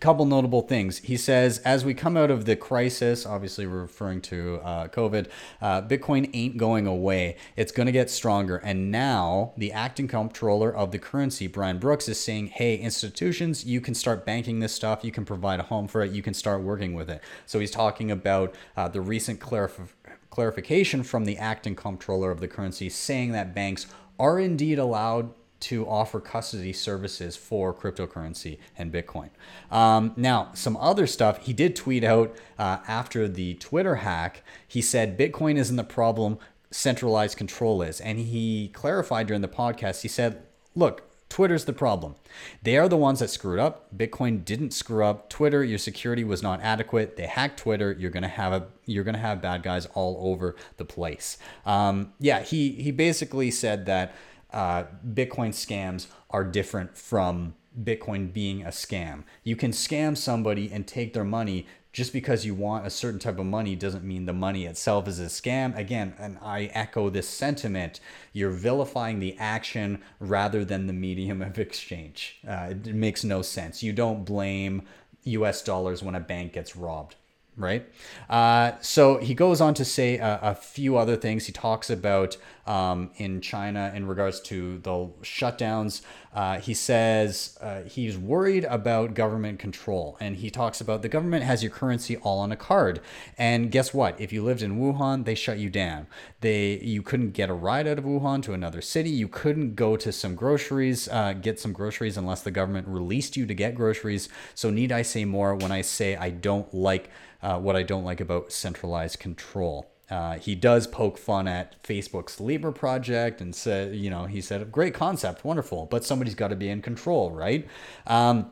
couple 0.00 0.24
notable 0.26 0.62
things. 0.62 0.98
He 0.98 1.16
says, 1.16 1.58
as 1.58 1.84
we 1.84 1.94
come 1.94 2.16
out 2.16 2.30
of 2.30 2.44
the 2.44 2.56
crisis, 2.56 3.26
obviously 3.26 3.66
referring 3.66 4.20
to 4.22 4.60
uh, 4.62 4.88
COVID, 4.88 5.28
uh, 5.60 5.82
Bitcoin 5.82 6.30
ain't 6.32 6.56
going 6.56 6.86
away. 6.86 7.36
It's 7.56 7.72
going 7.72 7.86
to 7.86 7.92
get 7.92 8.10
stronger. 8.10 8.56
And 8.58 8.90
now 8.90 9.52
the 9.56 9.72
acting 9.72 10.08
comptroller 10.08 10.74
of 10.74 10.92
the 10.92 10.98
currency, 10.98 11.46
Brian 11.46 11.78
Brooks, 11.78 12.08
is 12.08 12.20
saying, 12.20 12.48
hey, 12.48 12.76
institutions, 12.76 13.64
you 13.64 13.80
can 13.80 13.94
start 13.94 14.24
banking 14.24 14.60
this 14.60 14.72
stuff. 14.72 15.04
You 15.04 15.12
can 15.12 15.24
provide 15.24 15.60
a 15.60 15.64
home 15.64 15.88
for 15.88 16.02
it. 16.02 16.12
You 16.12 16.22
can 16.22 16.34
start 16.34 16.62
working 16.62 16.94
with 16.94 17.10
it. 17.10 17.22
So 17.46 17.58
he's 17.58 17.70
talking 17.70 18.10
about 18.10 18.54
uh, 18.76 18.88
the 18.88 19.00
recent 19.00 19.40
clarif- 19.40 19.88
clarification 20.30 21.02
from 21.02 21.24
the 21.24 21.36
acting 21.38 21.74
comptroller 21.74 22.30
of 22.30 22.40
the 22.40 22.48
currency 22.48 22.88
saying 22.88 23.32
that 23.32 23.54
banks 23.54 23.86
are 24.18 24.38
indeed 24.38 24.78
allowed 24.78 25.32
to 25.60 25.86
offer 25.88 26.20
custody 26.20 26.72
services 26.72 27.36
for 27.36 27.74
cryptocurrency 27.74 28.58
and 28.76 28.92
Bitcoin. 28.92 29.30
Um, 29.70 30.12
now, 30.16 30.50
some 30.54 30.76
other 30.76 31.06
stuff 31.06 31.44
he 31.46 31.52
did 31.52 31.74
tweet 31.74 32.04
out 32.04 32.34
uh, 32.58 32.78
after 32.86 33.28
the 33.28 33.54
Twitter 33.54 33.96
hack. 33.96 34.42
He 34.66 34.80
said 34.80 35.18
Bitcoin 35.18 35.56
isn't 35.56 35.76
the 35.76 35.84
problem, 35.84 36.38
centralized 36.70 37.36
control 37.36 37.82
is. 37.82 38.00
And 38.00 38.18
he 38.18 38.68
clarified 38.68 39.26
during 39.26 39.42
the 39.42 39.48
podcast, 39.48 40.02
he 40.02 40.08
said, 40.08 40.42
look, 40.74 41.08
Twitter's 41.28 41.66
the 41.66 41.74
problem. 41.74 42.14
They 42.62 42.78
are 42.78 42.88
the 42.88 42.96
ones 42.96 43.20
that 43.20 43.28
screwed 43.28 43.58
up. 43.58 43.94
Bitcoin 43.96 44.44
didn't 44.44 44.70
screw 44.70 45.04
up. 45.04 45.28
Twitter, 45.28 45.62
your 45.62 45.78
security 45.78 46.24
was 46.24 46.42
not 46.42 46.62
adequate. 46.62 47.16
They 47.16 47.26
hacked 47.26 47.58
Twitter. 47.58 47.94
You're 47.98 48.10
gonna 48.10 48.28
have 48.28 48.52
a 48.52 48.68
you're 48.86 49.04
gonna 49.04 49.18
have 49.18 49.42
bad 49.42 49.62
guys 49.62 49.86
all 49.94 50.18
over 50.32 50.56
the 50.78 50.86
place. 50.86 51.36
Um, 51.66 52.12
yeah, 52.18 52.40
he 52.40 52.72
he 52.72 52.90
basically 52.90 53.50
said 53.50 53.84
that 53.86 54.14
uh, 54.52 54.84
Bitcoin 55.06 55.50
scams 55.50 56.06
are 56.30 56.44
different 56.44 56.96
from 56.96 57.54
Bitcoin 57.82 58.32
being 58.32 58.62
a 58.62 58.68
scam. 58.68 59.24
You 59.44 59.56
can 59.56 59.70
scam 59.70 60.16
somebody 60.16 60.70
and 60.72 60.86
take 60.86 61.12
their 61.12 61.24
money 61.24 61.66
just 61.92 62.12
because 62.12 62.44
you 62.44 62.54
want 62.54 62.86
a 62.86 62.90
certain 62.90 63.18
type 63.18 63.38
of 63.38 63.46
money 63.46 63.74
doesn't 63.74 64.04
mean 64.04 64.26
the 64.26 64.32
money 64.32 64.66
itself 64.66 65.08
is 65.08 65.18
a 65.18 65.24
scam. 65.24 65.76
Again, 65.76 66.14
and 66.18 66.38
I 66.42 66.64
echo 66.74 67.08
this 67.10 67.28
sentiment 67.28 68.00
you're 68.32 68.50
vilifying 68.50 69.18
the 69.18 69.36
action 69.38 70.02
rather 70.20 70.64
than 70.64 70.86
the 70.86 70.92
medium 70.92 71.42
of 71.42 71.58
exchange. 71.58 72.40
Uh, 72.46 72.68
it 72.70 72.94
makes 72.94 73.24
no 73.24 73.42
sense. 73.42 73.82
You 73.82 73.92
don't 73.92 74.24
blame 74.24 74.82
US 75.24 75.62
dollars 75.62 76.02
when 76.02 76.14
a 76.14 76.20
bank 76.20 76.52
gets 76.52 76.76
robbed 76.76 77.16
right? 77.58 77.86
Uh, 78.30 78.72
so 78.80 79.18
he 79.18 79.34
goes 79.34 79.60
on 79.60 79.74
to 79.74 79.84
say 79.84 80.16
a, 80.18 80.38
a, 80.42 80.54
few 80.54 80.96
other 80.96 81.16
things. 81.16 81.46
He 81.46 81.52
talks 81.52 81.90
about 81.90 82.36
um, 82.66 83.10
in 83.16 83.40
China 83.40 83.92
in 83.94 84.06
regards 84.06 84.40
to 84.42 84.78
the 84.78 85.10
shutdowns. 85.22 86.02
Uh, 86.34 86.60
he 86.60 86.74
says 86.74 87.58
uh, 87.60 87.82
he's 87.82 88.16
worried 88.16 88.64
about 88.64 89.14
government 89.14 89.58
control, 89.58 90.16
and 90.20 90.36
he 90.36 90.50
talks 90.50 90.80
about 90.80 91.02
the 91.02 91.08
government 91.08 91.42
has 91.42 91.62
your 91.62 91.72
currency 91.72 92.16
all 92.18 92.38
on 92.38 92.52
a 92.52 92.56
card. 92.56 93.00
And 93.36 93.70
guess 93.70 93.92
what? 93.92 94.20
If 94.20 94.32
you 94.32 94.44
lived 94.44 94.62
in 94.62 94.78
Wuhan, 94.78 95.24
they 95.24 95.34
shut 95.34 95.58
you 95.58 95.70
down. 95.70 96.06
They 96.40 96.78
you 96.78 97.02
couldn't 97.02 97.30
get 97.30 97.48
a 97.48 97.54
ride 97.54 97.88
out 97.88 97.98
of 97.98 98.04
Wuhan 98.04 98.42
to 98.44 98.52
another 98.52 98.82
city. 98.82 99.10
You 99.10 99.26
couldn't 99.26 99.74
go 99.74 99.96
to 99.96 100.12
some 100.12 100.34
groceries, 100.34 101.08
uh, 101.08 101.32
get 101.32 101.58
some 101.58 101.72
groceries 101.72 102.16
unless 102.16 102.42
the 102.42 102.50
government 102.50 102.86
released 102.86 103.36
you 103.36 103.46
to 103.46 103.54
get 103.54 103.74
groceries. 103.74 104.28
So 104.54 104.70
need 104.70 104.92
I 104.92 105.02
say 105.02 105.24
more 105.24 105.54
when 105.54 105.72
I 105.72 105.80
say 105.80 106.14
I 106.14 106.30
don't 106.30 106.72
like 106.72 107.10
uh, 107.42 107.58
what 107.58 107.76
I 107.76 107.82
don't 107.82 108.04
like 108.04 108.20
about 108.20 108.52
centralized 108.52 109.18
control. 109.18 109.90
Uh, 110.10 110.38
he 110.38 110.54
does 110.54 110.86
poke 110.86 111.18
fun 111.18 111.46
at 111.46 111.82
Facebook's 111.82 112.40
Libra 112.40 112.72
project 112.72 113.40
and 113.40 113.54
said, 113.54 113.94
you 113.94 114.08
know, 114.08 114.24
he 114.24 114.40
said, 114.40 114.72
great 114.72 114.94
concept, 114.94 115.44
wonderful, 115.44 115.86
but 115.86 116.04
somebody's 116.04 116.34
got 116.34 116.48
to 116.48 116.56
be 116.56 116.68
in 116.68 116.80
control, 116.80 117.30
right? 117.30 117.68
Um, 118.06 118.50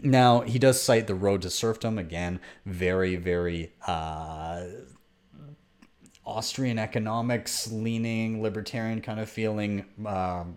now, 0.00 0.40
he 0.42 0.58
does 0.58 0.80
cite 0.80 1.06
the 1.06 1.14
road 1.14 1.42
to 1.42 1.50
serfdom 1.50 1.98
again, 1.98 2.40
very, 2.64 3.16
very 3.16 3.72
uh, 3.86 4.64
Austrian 6.26 6.78
economics 6.78 7.70
leaning, 7.70 8.42
libertarian 8.42 9.00
kind 9.00 9.20
of 9.20 9.28
feeling 9.28 9.84
um, 10.06 10.56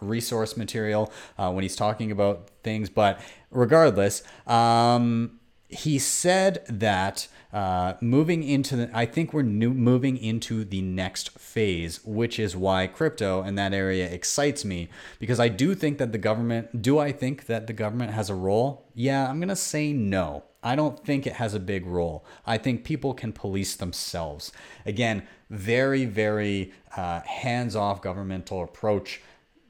resource 0.00 0.56
material 0.56 1.12
uh, 1.38 1.50
when 1.50 1.62
he's 1.62 1.76
talking 1.76 2.12
about 2.12 2.50
things. 2.62 2.88
But 2.88 3.20
regardless, 3.50 4.22
um, 4.46 5.37
he 5.68 5.98
said 5.98 6.64
that 6.68 7.28
uh, 7.52 7.94
moving 8.00 8.42
into 8.42 8.76
the, 8.76 8.90
I 8.92 9.06
think 9.06 9.32
we're 9.32 9.42
new, 9.42 9.72
moving 9.72 10.16
into 10.16 10.64
the 10.64 10.82
next 10.82 11.38
phase, 11.38 12.00
which 12.04 12.38
is 12.38 12.56
why 12.56 12.86
crypto 12.86 13.42
and 13.42 13.56
that 13.58 13.72
area 13.72 14.10
excites 14.10 14.64
me 14.64 14.88
because 15.18 15.40
I 15.40 15.48
do 15.48 15.74
think 15.74 15.98
that 15.98 16.12
the 16.12 16.18
government, 16.18 16.82
do 16.82 16.98
I 16.98 17.12
think 17.12 17.46
that 17.46 17.66
the 17.66 17.72
government 17.72 18.12
has 18.12 18.30
a 18.30 18.34
role? 18.34 18.86
Yeah, 18.94 19.28
I'm 19.28 19.38
going 19.38 19.48
to 19.48 19.56
say 19.56 19.92
no. 19.92 20.44
I 20.62 20.74
don't 20.74 21.04
think 21.04 21.26
it 21.26 21.34
has 21.34 21.54
a 21.54 21.60
big 21.60 21.86
role. 21.86 22.24
I 22.44 22.58
think 22.58 22.84
people 22.84 23.14
can 23.14 23.32
police 23.32 23.76
themselves. 23.76 24.52
Again, 24.84 25.26
very, 25.50 26.04
very 26.04 26.72
uh, 26.96 27.20
hands 27.20 27.76
off 27.76 28.02
governmental 28.02 28.62
approach 28.62 29.22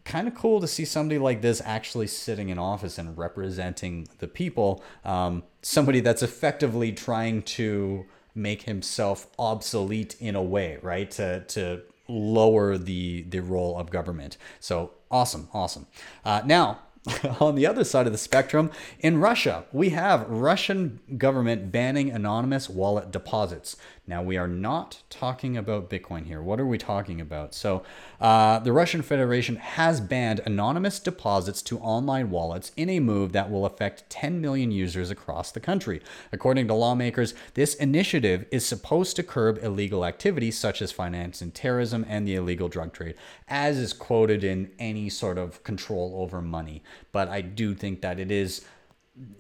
kind 0.09 0.27
of 0.27 0.35
cool 0.35 0.59
to 0.59 0.67
see 0.67 0.87
somebody 0.87 1.19
like 1.19 1.43
this 1.43 1.61
actually 1.65 2.07
sitting 2.07 2.49
in 2.49 2.59
office 2.59 2.97
and 2.97 3.17
representing 3.17 4.09
the 4.19 4.27
people. 4.27 4.83
Um, 5.05 5.45
somebody 5.63 6.01
that's 6.01 6.23
effectively 6.23 6.93
trying 6.93 7.43
to 7.43 8.07
make 8.35 8.63
himself 8.63 9.27
obsolete 9.39 10.17
in 10.21 10.37
a 10.37 10.43
way, 10.43 10.79
right? 10.83 11.11
To 11.13 11.41
to 11.41 11.83
lower 12.09 12.79
the 12.79 13.23
the 13.23 13.41
role 13.41 13.79
of 13.79 13.91
government. 13.91 14.37
So 14.61 14.93
awesome, 15.11 15.49
awesome. 15.53 15.87
Uh, 16.25 16.43
now 16.45 16.81
on 17.41 17.55
the 17.55 17.67
other 17.67 17.85
side 17.85 18.07
of 18.07 18.13
the 18.13 18.19
spectrum, 18.19 18.71
in 19.01 19.19
Russia, 19.19 19.65
we 19.73 19.91
have 19.91 20.29
Russian 20.29 21.01
government 21.17 21.71
banning 21.71 22.11
anonymous 22.11 22.69
wallet 22.69 23.11
deposits. 23.11 23.77
Now, 24.09 24.23
we 24.23 24.39
are 24.39 24.49
not 24.49 25.03
talking 25.11 25.59
about 25.59 25.91
Bitcoin 25.91 26.25
here. 26.25 26.41
What 26.41 26.59
are 26.59 26.67
we 26.67 26.79
talking 26.79 27.21
about? 27.21 27.55
So, 27.55 27.83
uh, 28.23 28.59
the 28.59 28.73
Russian 28.73 29.03
Federation 29.03 29.57
has 29.57 30.01
banned 30.01 30.41
anonymous 30.47 30.99
deposits 30.99 31.61
to 31.63 31.79
online 31.81 32.31
wallets 32.31 32.73
in 32.75 32.89
a 32.89 33.01
move 33.01 33.33
that 33.33 33.51
will 33.51 33.67
affect 33.67 34.09
10 34.09 34.41
million 34.41 34.71
users 34.71 35.11
across 35.11 35.53
the 35.53 35.61
country. 35.61 36.01
According 36.33 36.69
to 36.69 36.75
lawmakers, 36.75 37.35
this 37.53 37.75
initiative 37.75 38.47
is 38.51 38.65
supposed 38.65 39.15
to 39.17 39.23
curb 39.23 39.59
illegal 39.63 40.07
activities 40.07 40.57
such 40.57 40.81
as 40.81 40.91
financing 40.91 41.51
terrorism 41.51 42.07
and 42.09 42.27
the 42.27 42.35
illegal 42.35 42.69
drug 42.69 42.95
trade, 42.95 43.15
as 43.47 43.77
is 43.77 43.93
quoted 43.93 44.43
in 44.43 44.71
any 44.79 45.11
sort 45.11 45.37
of 45.37 45.63
control 45.65 46.15
over 46.17 46.41
money. 46.41 46.83
But 47.13 47.29
I 47.29 47.43
do 47.43 47.75
think 47.75 48.01
that 48.01 48.19
it 48.19 48.31
is 48.31 48.65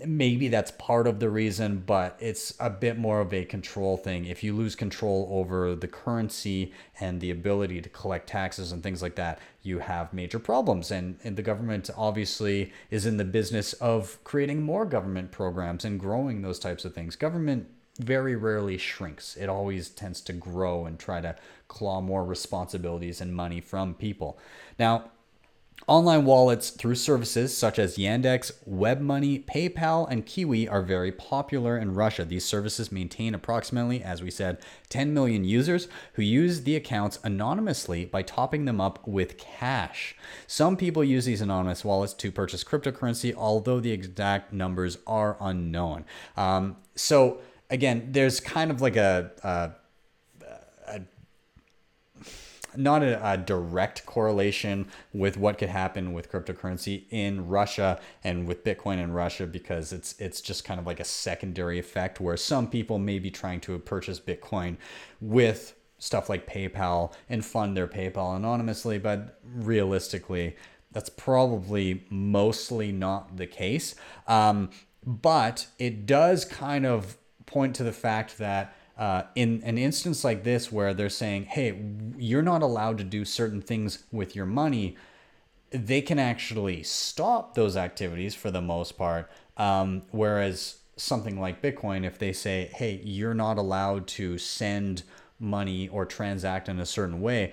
maybe 0.04 0.48
that's 0.48 0.70
part 0.72 1.06
of 1.06 1.20
the 1.20 1.30
reason, 1.30 1.82
but 1.86 2.16
it's 2.20 2.54
a 2.58 2.70
bit 2.70 2.98
more 2.98 3.20
of 3.20 3.32
a 3.32 3.44
control 3.44 3.96
thing. 3.96 4.24
If 4.24 4.42
you 4.42 4.54
lose 4.54 4.74
control 4.74 5.28
over 5.30 5.74
the 5.74 5.88
currency 5.88 6.72
and 7.00 7.20
the 7.20 7.30
ability 7.30 7.80
to 7.82 7.88
collect 7.88 8.28
taxes 8.28 8.72
and 8.72 8.82
things 8.82 9.02
like 9.02 9.14
that, 9.16 9.38
you 9.62 9.78
have 9.78 10.12
major 10.12 10.38
problems. 10.38 10.90
And, 10.90 11.18
and 11.22 11.36
the 11.36 11.42
government 11.42 11.90
obviously 11.96 12.72
is 12.90 13.06
in 13.06 13.16
the 13.16 13.24
business 13.24 13.72
of 13.74 14.18
creating 14.24 14.62
more 14.62 14.84
government 14.84 15.30
programs 15.30 15.84
and 15.84 16.00
growing 16.00 16.42
those 16.42 16.58
types 16.58 16.84
of 16.84 16.94
things. 16.94 17.16
Government 17.16 17.68
very 17.98 18.36
rarely 18.36 18.78
shrinks, 18.78 19.36
it 19.36 19.48
always 19.48 19.88
tends 19.88 20.20
to 20.20 20.32
grow 20.32 20.86
and 20.86 21.00
try 21.00 21.20
to 21.20 21.34
claw 21.66 22.00
more 22.00 22.24
responsibilities 22.24 23.20
and 23.20 23.34
money 23.34 23.60
from 23.60 23.92
people. 23.94 24.38
Now, 24.78 25.10
Online 25.86 26.24
wallets 26.26 26.68
through 26.68 26.96
services 26.96 27.56
such 27.56 27.78
as 27.78 27.96
Yandex, 27.96 28.52
WebMoney, 28.68 29.44
PayPal, 29.46 30.06
and 30.10 30.26
QIWI 30.26 30.70
are 30.70 30.82
very 30.82 31.10
popular 31.10 31.78
in 31.78 31.94
Russia. 31.94 32.24
These 32.26 32.44
services 32.44 32.92
maintain 32.92 33.34
approximately, 33.34 34.02
as 34.02 34.22
we 34.22 34.30
said, 34.30 34.58
10 34.90 35.14
million 35.14 35.44
users 35.44 35.88
who 36.14 36.22
use 36.22 36.64
the 36.64 36.76
accounts 36.76 37.18
anonymously 37.24 38.04
by 38.04 38.20
topping 38.20 38.66
them 38.66 38.80
up 38.80 39.06
with 39.06 39.38
cash. 39.38 40.14
Some 40.46 40.76
people 40.76 41.02
use 41.02 41.24
these 41.24 41.40
anonymous 41.40 41.84
wallets 41.84 42.12
to 42.14 42.30
purchase 42.30 42.64
cryptocurrency, 42.64 43.34
although 43.34 43.80
the 43.80 43.92
exact 43.92 44.52
numbers 44.52 44.98
are 45.06 45.38
unknown. 45.40 46.04
Um, 46.36 46.76
so, 46.96 47.38
again, 47.70 48.08
there's 48.10 48.40
kind 48.40 48.70
of 48.70 48.82
like 48.82 48.96
a, 48.96 49.30
a 49.42 49.70
not 52.78 53.02
a, 53.02 53.32
a, 53.32 53.36
direct 53.36 54.06
correlation 54.06 54.86
with 55.12 55.36
what 55.36 55.58
could 55.58 55.68
happen 55.68 56.12
with 56.12 56.30
cryptocurrency 56.30 57.04
in 57.10 57.48
Russia 57.48 58.00
and 58.22 58.46
with 58.46 58.64
Bitcoin 58.64 58.98
in 58.98 59.12
Russia 59.12 59.46
because 59.46 59.92
it's 59.92 60.14
it's 60.18 60.40
just 60.40 60.64
kind 60.64 60.78
of 60.78 60.86
like 60.86 61.00
a 61.00 61.04
secondary 61.04 61.78
effect 61.78 62.20
where 62.20 62.36
some 62.36 62.68
people 62.68 62.98
may 62.98 63.18
be 63.18 63.30
trying 63.30 63.60
to 63.60 63.78
purchase 63.78 64.20
Bitcoin 64.20 64.76
with 65.20 65.74
stuff 65.98 66.28
like 66.28 66.46
PayPal 66.46 67.12
and 67.28 67.44
fund 67.44 67.76
their 67.76 67.88
PayPal 67.88 68.36
anonymously, 68.36 68.98
but 68.98 69.40
realistically, 69.44 70.56
that's 70.92 71.10
probably 71.10 72.04
mostly 72.08 72.92
not 72.92 73.36
the 73.36 73.46
case. 73.46 73.94
Um, 74.26 74.70
but 75.04 75.66
it 75.78 76.06
does 76.06 76.44
kind 76.44 76.86
of 76.86 77.16
point 77.46 77.74
to 77.76 77.82
the 77.82 77.92
fact 77.92 78.38
that 78.38 78.74
uh, 78.98 79.22
in 79.34 79.62
an 79.64 79.78
instance 79.78 80.24
like 80.24 80.44
this 80.44 80.72
where 80.72 80.92
they're 80.92 81.08
saying, 81.08 81.44
hey, 81.44 81.80
you're 82.18 82.42
not 82.42 82.62
allowed 82.62 82.98
to 82.98 83.04
do 83.04 83.24
certain 83.24 83.62
things 83.62 84.04
with 84.12 84.34
your 84.34 84.46
money, 84.46 84.96
they 85.70 86.02
can 86.02 86.18
actually 86.18 86.82
stop 86.82 87.54
those 87.54 87.76
activities 87.76 88.34
for 88.34 88.50
the 88.50 88.60
most 88.60 88.96
part 88.98 89.30
Um, 89.58 90.02
whereas 90.10 90.78
something 90.96 91.40
like 91.40 91.60
Bitcoin, 91.60 92.04
if 92.04 92.18
they 92.18 92.32
say, 92.32 92.70
hey, 92.74 93.00
you're 93.04 93.34
not 93.34 93.58
allowed 93.58 94.06
to 94.06 94.38
send 94.38 95.02
money 95.38 95.88
or 95.88 96.06
transact 96.06 96.68
in 96.68 96.78
a 96.80 96.86
certain 96.86 97.20
way, 97.20 97.52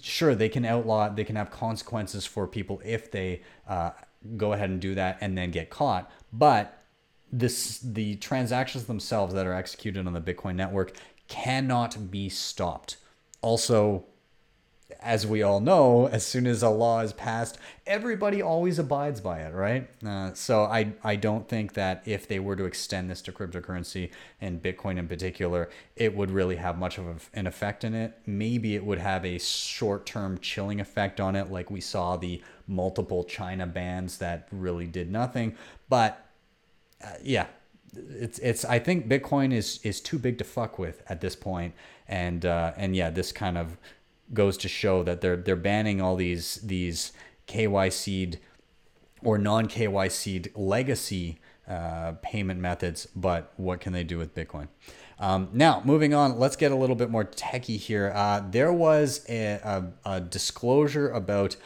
sure, 0.00 0.34
they 0.34 0.48
can 0.48 0.64
outlaw, 0.64 1.08
they 1.08 1.24
can 1.24 1.36
have 1.36 1.50
consequences 1.50 2.26
for 2.26 2.46
people 2.46 2.80
if 2.84 3.10
they 3.10 3.42
uh, 3.68 3.90
go 4.36 4.52
ahead 4.52 4.70
and 4.70 4.80
do 4.80 4.94
that 4.94 5.18
and 5.20 5.36
then 5.38 5.50
get 5.50 5.70
caught. 5.70 6.10
But 6.32 6.79
this 7.32 7.78
the 7.78 8.16
transactions 8.16 8.84
themselves 8.84 9.34
that 9.34 9.46
are 9.46 9.54
executed 9.54 10.06
on 10.06 10.12
the 10.12 10.20
Bitcoin 10.20 10.56
network 10.56 10.92
cannot 11.28 12.10
be 12.10 12.28
stopped. 12.28 12.96
Also, 13.40 14.04
as 14.98 15.26
we 15.26 15.42
all 15.42 15.60
know, 15.60 16.08
as 16.08 16.26
soon 16.26 16.46
as 16.46 16.62
a 16.62 16.68
law 16.68 17.00
is 17.00 17.12
passed, 17.12 17.58
everybody 17.86 18.42
always 18.42 18.78
abides 18.78 19.20
by 19.20 19.40
it, 19.40 19.54
right? 19.54 19.88
Uh, 20.04 20.32
so 20.34 20.64
I, 20.64 20.92
I 21.02 21.16
don't 21.16 21.48
think 21.48 21.74
that 21.74 22.02
if 22.04 22.26
they 22.26 22.38
were 22.38 22.56
to 22.56 22.64
extend 22.64 23.10
this 23.10 23.22
to 23.22 23.32
cryptocurrency 23.32 24.10
and 24.40 24.62
Bitcoin 24.62 24.98
in 24.98 25.08
particular, 25.08 25.70
it 25.96 26.14
would 26.14 26.30
really 26.30 26.56
have 26.56 26.78
much 26.78 26.98
of 26.98 27.30
an 27.32 27.46
effect 27.46 27.84
in 27.84 27.94
it. 27.94 28.18
Maybe 28.26 28.74
it 28.74 28.84
would 28.84 28.98
have 28.98 29.24
a 29.24 29.38
short 29.38 30.06
term 30.06 30.38
chilling 30.38 30.80
effect 30.80 31.20
on 31.20 31.36
it, 31.36 31.50
like 31.50 31.70
we 31.70 31.80
saw 31.80 32.16
the 32.16 32.42
multiple 32.66 33.24
China 33.24 33.66
bans 33.66 34.18
that 34.18 34.48
really 34.50 34.86
did 34.86 35.10
nothing. 35.10 35.56
But 35.88 36.29
uh, 37.04 37.14
yeah, 37.22 37.46
it's 37.94 38.38
it's 38.38 38.64
I 38.64 38.78
think 38.78 39.08
Bitcoin 39.08 39.52
is 39.52 39.80
is 39.82 40.00
too 40.00 40.18
big 40.18 40.38
to 40.38 40.44
fuck 40.44 40.78
with 40.78 41.02
at 41.08 41.20
this 41.20 41.36
point, 41.36 41.74
and 42.08 42.44
uh, 42.44 42.72
and 42.76 42.94
yeah, 42.94 43.10
this 43.10 43.32
kind 43.32 43.58
of 43.58 43.76
goes 44.32 44.56
to 44.58 44.68
show 44.68 45.02
that 45.02 45.20
they're 45.20 45.36
they're 45.36 45.56
banning 45.56 46.00
all 46.00 46.16
these 46.16 46.56
these 46.56 47.12
KYC 47.48 48.38
or 49.22 49.38
non 49.38 49.66
KYC 49.66 50.50
legacy 50.54 51.38
uh, 51.68 52.12
payment 52.22 52.60
methods, 52.60 53.06
but 53.14 53.52
what 53.56 53.80
can 53.80 53.92
they 53.92 54.04
do 54.04 54.18
with 54.18 54.34
Bitcoin? 54.34 54.68
Um, 55.18 55.50
now, 55.52 55.82
moving 55.84 56.14
on, 56.14 56.38
let's 56.38 56.56
get 56.56 56.72
a 56.72 56.74
little 56.74 56.96
bit 56.96 57.10
more 57.10 57.24
techie 57.24 57.76
here. 57.76 58.10
Uh, 58.14 58.42
there 58.50 58.72
was 58.72 59.24
a, 59.28 59.60
a, 59.62 59.84
a 60.06 60.20
disclosure 60.20 61.10
about 61.10 61.56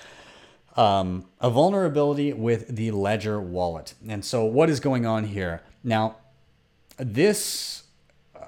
um, 0.77 1.27
a 1.41 1.51
vulnerability 1.51 2.33
with 2.33 2.75
the 2.75 2.91
Ledger 2.91 3.41
wallet. 3.41 3.95
And 4.09 4.25
so, 4.25 4.45
what 4.45 4.69
is 4.69 4.81
going 4.81 5.07
on 5.07 5.25
here? 5.25 5.63
Now, 5.83 6.17
this 6.97 7.85
uh, 8.35 8.47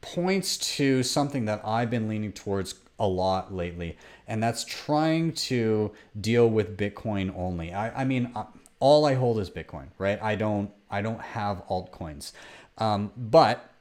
points 0.00 0.56
to 0.76 1.02
something 1.02 1.44
that 1.44 1.60
I've 1.64 1.90
been 1.90 2.08
leaning 2.08 2.32
towards 2.32 2.74
a 2.98 3.06
lot 3.06 3.54
lately, 3.54 3.96
and 4.26 4.42
that's 4.42 4.64
trying 4.64 5.32
to 5.32 5.92
deal 6.20 6.48
with 6.48 6.76
Bitcoin 6.76 7.36
only. 7.36 7.72
I, 7.72 8.02
I 8.02 8.04
mean, 8.04 8.32
uh, 8.34 8.44
all 8.80 9.04
I 9.06 9.14
hold 9.14 9.38
is 9.38 9.50
Bitcoin, 9.50 9.86
right? 9.98 10.20
I 10.22 10.34
don't 10.34 10.70
I 10.90 11.02
don't 11.02 11.20
have 11.20 11.66
altcoins, 11.68 12.32
um, 12.78 13.12
but 13.16 13.73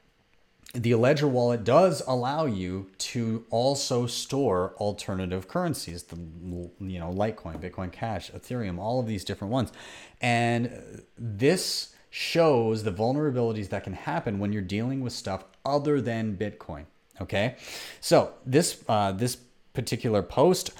the 0.73 0.95
Ledger 0.95 1.27
wallet 1.27 1.63
does 1.63 2.01
allow 2.07 2.45
you 2.45 2.89
to 2.97 3.45
also 3.51 4.07
store 4.07 4.73
alternative 4.77 5.47
currencies, 5.47 6.03
the 6.03 6.15
you 6.15 6.99
know 6.99 7.11
Litecoin, 7.11 7.61
Bitcoin 7.61 7.91
Cash, 7.91 8.31
Ethereum, 8.31 8.79
all 8.79 8.99
of 8.99 9.05
these 9.05 9.23
different 9.23 9.51
ones, 9.51 9.71
and 10.19 11.03
this 11.17 11.93
shows 12.09 12.83
the 12.83 12.91
vulnerabilities 12.91 13.69
that 13.69 13.83
can 13.83 13.93
happen 13.93 14.39
when 14.39 14.51
you're 14.51 14.61
dealing 14.61 15.01
with 15.01 15.13
stuff 15.13 15.45
other 15.65 16.01
than 16.01 16.35
Bitcoin. 16.35 16.85
Okay, 17.21 17.55
so 18.01 18.33
this 18.45 18.83
uh, 18.89 19.11
this 19.11 19.37
particular 19.73 20.23
post. 20.23 20.71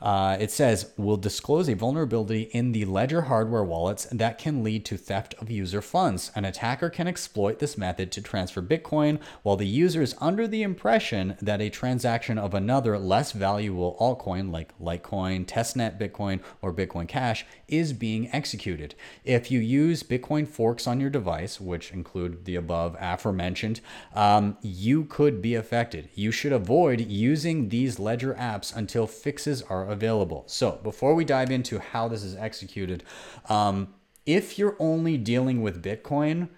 Uh, 0.00 0.36
it 0.38 0.50
says, 0.50 0.92
will 0.96 1.16
disclose 1.16 1.68
a 1.68 1.74
vulnerability 1.74 2.42
in 2.52 2.72
the 2.72 2.84
Ledger 2.84 3.22
hardware 3.22 3.64
wallets 3.64 4.06
that 4.12 4.38
can 4.38 4.62
lead 4.62 4.84
to 4.84 4.96
theft 4.96 5.34
of 5.40 5.50
user 5.50 5.82
funds. 5.82 6.30
An 6.34 6.44
attacker 6.44 6.88
can 6.88 7.08
exploit 7.08 7.58
this 7.58 7.76
method 7.76 8.12
to 8.12 8.22
transfer 8.22 8.62
Bitcoin 8.62 9.18
while 9.42 9.56
the 9.56 9.66
user 9.66 10.00
is 10.02 10.14
under 10.20 10.46
the 10.46 10.62
impression 10.62 11.36
that 11.42 11.60
a 11.60 11.70
transaction 11.70 12.38
of 12.38 12.54
another 12.54 12.98
less 12.98 13.32
valuable 13.32 13.96
altcoin 14.00 14.52
like 14.52 14.78
Litecoin, 14.78 15.46
testnet 15.46 15.98
Bitcoin, 15.98 16.40
or 16.62 16.72
Bitcoin 16.72 17.08
Cash 17.08 17.44
is 17.66 17.92
being 17.92 18.30
executed. 18.32 18.94
If 19.24 19.50
you 19.50 19.60
use 19.60 20.02
Bitcoin 20.02 20.46
forks 20.46 20.86
on 20.86 21.00
your 21.00 21.10
device, 21.10 21.60
which 21.60 21.90
include 21.90 22.44
the 22.44 22.56
above 22.56 22.96
aforementioned, 23.00 23.80
um, 24.14 24.56
you 24.62 25.04
could 25.04 25.42
be 25.42 25.54
affected. 25.54 26.08
You 26.14 26.30
should 26.30 26.52
avoid 26.52 27.00
using 27.00 27.68
these 27.68 27.98
Ledger 27.98 28.34
apps 28.34 28.74
until 28.74 29.06
fixes 29.06 29.62
are 29.62 29.87
available. 29.88 30.44
So 30.46 30.80
before 30.82 31.14
we 31.14 31.24
dive 31.24 31.50
into 31.50 31.78
how 31.78 32.08
this 32.08 32.22
is 32.22 32.36
executed, 32.36 33.04
um, 33.48 33.94
if 34.26 34.58
you're 34.58 34.76
only 34.78 35.16
dealing 35.16 35.62
with 35.62 35.82
Bitcoin, 35.82 36.48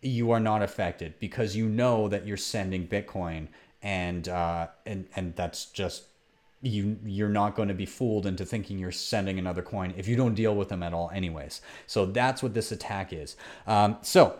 you 0.00 0.30
are 0.30 0.40
not 0.40 0.62
affected 0.62 1.14
because 1.20 1.54
you 1.54 1.68
know 1.68 2.08
that 2.08 2.26
you're 2.26 2.36
sending 2.36 2.88
Bitcoin, 2.88 3.48
and 3.82 4.28
uh, 4.28 4.68
and 4.84 5.06
and 5.14 5.36
that's 5.36 5.66
just 5.66 6.04
you 6.62 6.98
you're 7.04 7.28
not 7.28 7.54
going 7.54 7.68
to 7.68 7.74
be 7.74 7.86
fooled 7.86 8.24
into 8.24 8.44
thinking 8.44 8.78
you're 8.78 8.92
sending 8.92 9.38
another 9.38 9.62
coin 9.62 9.92
if 9.96 10.06
you 10.06 10.16
don't 10.16 10.34
deal 10.34 10.54
with 10.54 10.68
them 10.68 10.82
at 10.82 10.94
all 10.94 11.10
anyways. 11.12 11.60
So 11.86 12.06
that's 12.06 12.42
what 12.42 12.54
this 12.54 12.72
attack 12.72 13.12
is. 13.12 13.36
Um, 13.66 13.98
so 14.02 14.38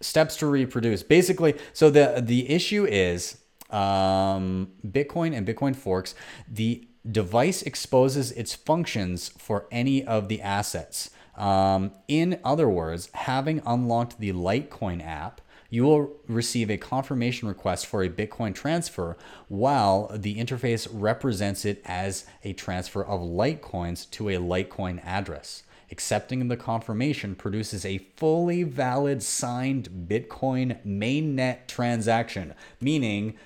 steps 0.00 0.36
to 0.36 0.46
reproduce. 0.46 1.02
Basically 1.02 1.54
so 1.72 1.90
the 1.90 2.22
the 2.24 2.50
issue 2.50 2.86
is 2.86 3.38
um, 3.72 4.72
Bitcoin 4.86 5.36
and 5.36 5.46
Bitcoin 5.46 5.74
forks, 5.74 6.14
the 6.48 6.86
device 7.10 7.62
exposes 7.62 8.32
its 8.32 8.54
functions 8.54 9.30
for 9.38 9.66
any 9.70 10.04
of 10.04 10.28
the 10.28 10.42
assets. 10.42 11.10
Um, 11.36 11.92
in 12.08 12.38
other 12.44 12.68
words, 12.68 13.08
having 13.14 13.62
unlocked 13.64 14.18
the 14.18 14.32
Litecoin 14.32 15.04
app, 15.04 15.40
you 15.70 15.84
will 15.84 16.10
receive 16.26 16.70
a 16.70 16.76
confirmation 16.76 17.48
request 17.48 17.86
for 17.86 18.02
a 18.02 18.10
Bitcoin 18.10 18.54
transfer 18.54 19.16
while 19.48 20.10
the 20.14 20.36
interface 20.36 20.88
represents 20.92 21.64
it 21.64 21.80
as 21.84 22.26
a 22.42 22.52
transfer 22.52 23.04
of 23.04 23.20
Litecoins 23.20 24.10
to 24.10 24.28
a 24.28 24.36
Litecoin 24.36 25.00
address. 25.04 25.62
Accepting 25.92 26.48
the 26.48 26.56
confirmation 26.56 27.34
produces 27.34 27.84
a 27.84 27.98
fully 28.16 28.62
valid 28.62 29.22
signed 29.22 30.06
Bitcoin 30.08 30.84
mainnet 30.84 31.66
transaction, 31.66 32.54
meaning 32.80 33.36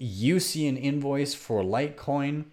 you 0.00 0.40
see 0.40 0.66
an 0.66 0.78
invoice 0.78 1.34
for 1.34 1.62
Litecoin, 1.62 2.46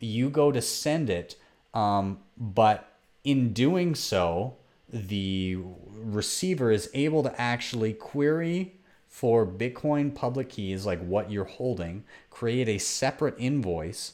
you 0.00 0.28
go 0.28 0.50
to 0.50 0.60
send 0.60 1.08
it, 1.08 1.36
um, 1.72 2.18
but 2.36 2.98
in 3.22 3.52
doing 3.52 3.94
so, 3.94 4.56
the 4.92 5.56
receiver 5.88 6.72
is 6.72 6.90
able 6.92 7.22
to 7.22 7.40
actually 7.40 7.92
query 7.92 8.74
for 9.08 9.46
Bitcoin 9.46 10.12
public 10.12 10.48
keys, 10.48 10.84
like 10.84 11.00
what 11.00 11.30
you're 11.30 11.44
holding, 11.44 12.02
create 12.30 12.68
a 12.68 12.78
separate 12.78 13.36
invoice, 13.38 14.12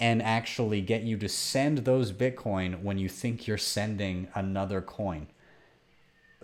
and 0.00 0.20
actually 0.20 0.80
get 0.80 1.02
you 1.02 1.16
to 1.18 1.28
send 1.28 1.78
those 1.78 2.10
Bitcoin 2.10 2.82
when 2.82 2.98
you 2.98 3.08
think 3.08 3.46
you're 3.46 3.56
sending 3.56 4.26
another 4.34 4.80
coin. 4.80 5.28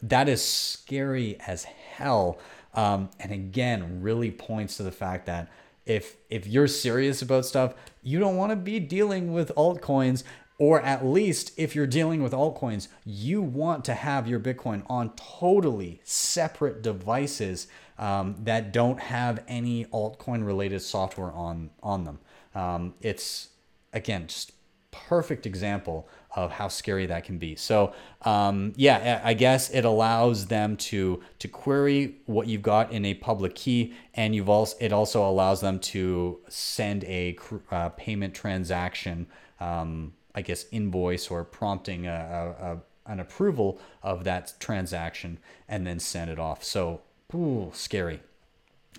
That 0.03 0.29
is 0.29 0.43
scary 0.45 1.39
as 1.47 1.65
hell 1.65 2.39
um, 2.77 3.09
and 3.19 3.33
again, 3.33 4.03
really 4.03 4.31
points 4.31 4.77
to 4.77 4.83
the 4.83 4.93
fact 4.93 5.27
that 5.27 5.49
if 5.87 6.17
if 6.29 6.47
you're 6.47 6.69
serious 6.69 7.23
about 7.23 7.47
stuff, 7.47 7.75
you 8.03 8.19
don't 8.19 8.37
want 8.37 8.51
to 8.51 8.57
be 8.57 8.79
dealing 8.79 9.33
with 9.33 9.51
altcoins 9.57 10.23
or 10.59 10.81
at 10.81 11.05
least 11.05 11.53
if 11.59 11.75
you're 11.75 11.87
dealing 11.87 12.23
with 12.23 12.33
altcoins, 12.33 12.89
you 13.05 13.43
want 13.43 13.85
to 13.85 13.95
have 13.95 14.27
your 14.27 14.41
Bitcoin 14.41 14.83
on 14.89 15.13
totally 15.15 16.01
separate 16.03 16.81
devices 16.81 17.67
um, 17.99 18.37
that 18.45 18.73
don't 18.73 18.99
have 18.99 19.45
any 19.49 19.85
altcoin 19.87 20.47
related 20.47 20.81
software 20.81 21.33
on 21.33 21.71
on 21.83 22.05
them. 22.05 22.19
Um, 22.55 22.95
it's 23.01 23.49
again 23.93 24.27
just 24.27 24.53
perfect 24.91 25.47
example 25.47 26.09
of 26.37 26.53
how 26.53 26.69
scary 26.69 27.07
that 27.07 27.25
can 27.25 27.39
be. 27.39 27.57
So 27.57 27.95
um, 28.23 28.75
yeah, 28.77 29.21
I 29.25 29.35
guess 29.35 29.71
it 29.71 29.85
allows 29.85 30.47
them 30.47 30.77
to 30.77 31.23
to 31.39 31.49
query 31.49 32.17
what 32.27 32.47
you've 32.47 32.63
got 32.63 32.93
in 32.93 33.05
a 33.05 33.15
public 33.15 33.55
key, 33.55 33.95
and 34.15 34.35
you've 34.35 34.51
also 34.51 34.77
it 34.79 34.93
also 34.93 35.29
allows 35.29 35.63
them 35.63 35.81
to 35.81 36.39
send 36.49 37.03
a 37.05 37.37
uh, 37.73 37.89
payment 37.91 38.35
transaction, 38.35 39.27
um, 39.59 40.13
I 40.35 40.43
guess 40.43 40.67
invoice 40.71 41.29
or 41.31 41.43
prompting 41.43 42.07
a, 42.07 42.55
a, 42.61 42.73
a, 42.73 43.13
an 43.13 43.19
approval 43.19 43.81
of 44.03 44.25
that 44.25 44.53
transaction, 44.61 45.39
and 45.69 45.87
then 45.87 45.99
send 45.99 46.31
it 46.31 46.39
off. 46.39 46.63
So 46.63 47.01
ooh, 47.35 47.71
scary 47.73 48.21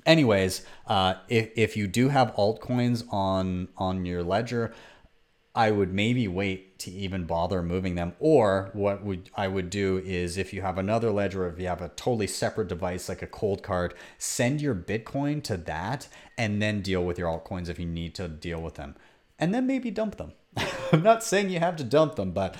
anyways 0.05 0.65
uh, 0.87 1.15
if, 1.27 1.49
if 1.55 1.75
you 1.77 1.87
do 1.87 2.09
have 2.09 2.33
altcoins 2.35 3.03
on 3.11 3.67
on 3.77 4.05
your 4.05 4.23
ledger 4.23 4.73
I 5.57 5.71
would 5.71 5.91
maybe 5.91 6.27
wait 6.27 6.77
to 6.77 6.91
even 6.91 7.25
bother 7.25 7.63
moving 7.63 7.95
them. 7.95 8.13
Or 8.19 8.69
what 8.73 9.03
would 9.03 9.31
I 9.33 9.47
would 9.47 9.71
do 9.71 9.97
is 10.05 10.37
if 10.37 10.53
you 10.53 10.61
have 10.61 10.77
another 10.77 11.09
ledger, 11.09 11.49
if 11.49 11.59
you 11.59 11.65
have 11.65 11.81
a 11.81 11.89
totally 11.89 12.27
separate 12.27 12.67
device 12.67 13.09
like 13.09 13.23
a 13.23 13.27
Coldcard, 13.27 13.93
send 14.19 14.61
your 14.61 14.75
Bitcoin 14.75 15.41
to 15.45 15.57
that 15.57 16.09
and 16.37 16.61
then 16.61 16.81
deal 16.81 17.03
with 17.03 17.17
your 17.17 17.27
altcoins 17.27 17.69
if 17.69 17.79
you 17.79 17.87
need 17.87 18.13
to 18.13 18.27
deal 18.27 18.61
with 18.61 18.75
them. 18.75 18.95
And 19.39 19.51
then 19.51 19.65
maybe 19.65 19.89
dump 19.89 20.17
them. 20.17 20.33
I'm 20.91 21.01
not 21.01 21.23
saying 21.23 21.49
you 21.49 21.59
have 21.59 21.75
to 21.77 21.83
dump 21.83 22.17
them, 22.17 22.33
but 22.33 22.55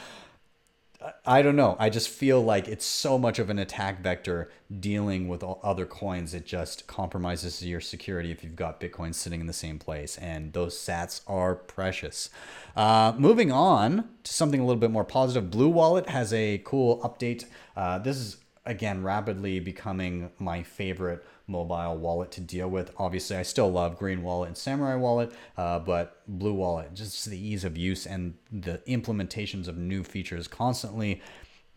I 1.25 1.43
don't 1.43 1.55
know. 1.55 1.75
I 1.79 1.89
just 1.89 2.10
feel 2.10 2.41
like 2.41 2.67
it's 2.67 2.86
so 2.86 3.19
much 3.19 3.38
of 3.38 3.51
an 3.51 3.60
attack 3.60 4.01
vector 4.01 4.49
dealing 4.79 5.27
with 5.27 5.43
other 5.43 5.86
coins. 5.86 6.33
It 6.33 6.45
just 6.45 6.88
compromises 6.88 7.63
your 7.63 7.81
security 7.81 8.31
if 8.31 8.43
you've 8.43 8.55
got 8.55 8.79
Bitcoin 8.79 9.13
sitting 9.13 9.39
in 9.39 9.45
the 9.45 9.53
same 9.53 9.77
place, 9.77 10.17
and 10.17 10.53
those 10.53 10.75
sats 10.75 11.21
are 11.27 11.53
precious. 11.53 12.31
Uh, 12.75 13.13
moving 13.15 13.51
on 13.51 14.10
to 14.23 14.33
something 14.33 14.60
a 14.60 14.65
little 14.65 14.79
bit 14.79 14.89
more 14.91 15.05
positive, 15.05 15.51
Blue 15.51 15.69
Wallet 15.69 16.10
has 16.10 16.33
a 16.33 16.62
cool 16.65 16.99
update. 17.01 17.45
Uh, 17.75 17.99
this 17.99 18.17
is 18.17 18.38
again 18.65 19.03
rapidly 19.03 19.60
becoming 19.60 20.31
my 20.39 20.63
favorite 20.63 21.23
mobile 21.47 21.97
wallet 21.97 22.31
to 22.31 22.41
deal 22.41 22.69
with. 22.69 22.91
Obviously, 22.97 23.38
I 23.38 23.43
still 23.43 23.71
love 23.71 23.97
Green 23.97 24.21
Wallet 24.21 24.47
and 24.47 24.57
Samurai 24.57 24.95
Wallet, 24.95 25.31
uh, 25.57 25.79
but 25.79 26.21
Blue 26.27 26.53
Wallet, 26.53 26.93
just 26.93 27.25
the 27.25 27.38
ease 27.38 27.63
of 27.63 27.77
use 27.77 28.05
and 28.05 28.36
the 28.51 28.81
implementations 28.88 29.67
of 29.67 29.77
new 29.77 30.03
features 30.03 30.47
constantly. 30.47 31.21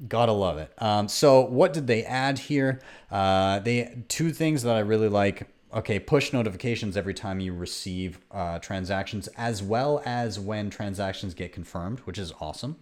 Gotta 0.09 0.33
love 0.33 0.59
it. 0.59 0.73
Um, 0.79 1.09
so, 1.09 1.43
what 1.43 1.73
did 1.73 1.87
they 1.87 2.05
add 2.05 2.39
here? 2.39 2.81
Uh, 3.11 3.59
they 3.59 4.03
two 4.09 4.31
things 4.31 4.63
that 4.63 4.75
I 4.75 4.81
really 4.81 5.09
like 5.09 5.47
okay, 5.73 5.99
push 6.01 6.33
notifications 6.33 6.97
every 6.97 7.15
time 7.15 7.41
you 7.41 7.53
receive 7.53 8.19
uh, 8.33 8.59
transactions, 8.59 9.29
as 9.37 9.63
well 9.63 10.03
as 10.05 10.39
when 10.39 10.69
transactions 10.71 11.35
get 11.35 11.53
confirmed, 11.53 12.01
which 12.01 12.19
is 12.19 12.33
awesome. 12.41 12.77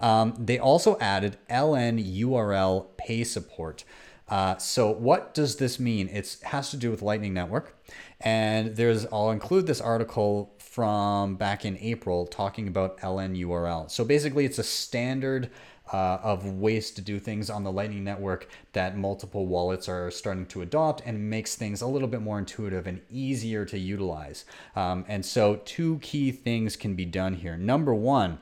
Um, 0.00 0.34
they 0.38 0.58
also 0.58 0.98
added 1.00 1.38
LN 1.48 2.04
URL 2.20 2.86
pay 2.96 3.24
support. 3.24 3.84
Uh, 4.28 4.56
so 4.56 4.90
what 4.90 5.34
does 5.34 5.56
this 5.56 5.78
mean? 5.78 6.08
It 6.08 6.38
has 6.44 6.70
to 6.70 6.76
do 6.76 6.90
with 6.90 7.02
Lightning 7.02 7.34
Network, 7.34 7.76
and 8.20 8.74
there's 8.74 9.06
I'll 9.12 9.30
include 9.30 9.66
this 9.66 9.80
article 9.80 10.54
from 10.58 11.36
back 11.36 11.64
in 11.64 11.76
April 11.78 12.26
talking 12.26 12.66
about 12.66 12.98
LNURL. 12.98 13.90
So 13.90 14.04
basically, 14.04 14.44
it's 14.44 14.58
a 14.58 14.64
standard. 14.64 15.50
Uh, 15.92 16.18
of 16.22 16.46
ways 16.46 16.90
to 16.92 17.02
do 17.02 17.20
things 17.20 17.50
on 17.50 17.62
the 17.62 17.70
Lightning 17.70 18.02
Network 18.02 18.48
that 18.72 18.96
multiple 18.96 19.46
wallets 19.46 19.86
are 19.86 20.10
starting 20.10 20.46
to 20.46 20.62
adopt 20.62 21.02
and 21.04 21.28
makes 21.28 21.56
things 21.56 21.82
a 21.82 21.86
little 21.86 22.08
bit 22.08 22.22
more 22.22 22.38
intuitive 22.38 22.86
and 22.86 23.02
easier 23.10 23.66
to 23.66 23.78
utilize. 23.78 24.46
Um, 24.74 25.04
and 25.08 25.26
so, 25.26 25.56
two 25.66 25.98
key 25.98 26.32
things 26.32 26.74
can 26.74 26.94
be 26.94 27.04
done 27.04 27.34
here. 27.34 27.58
Number 27.58 27.94
one, 27.94 28.38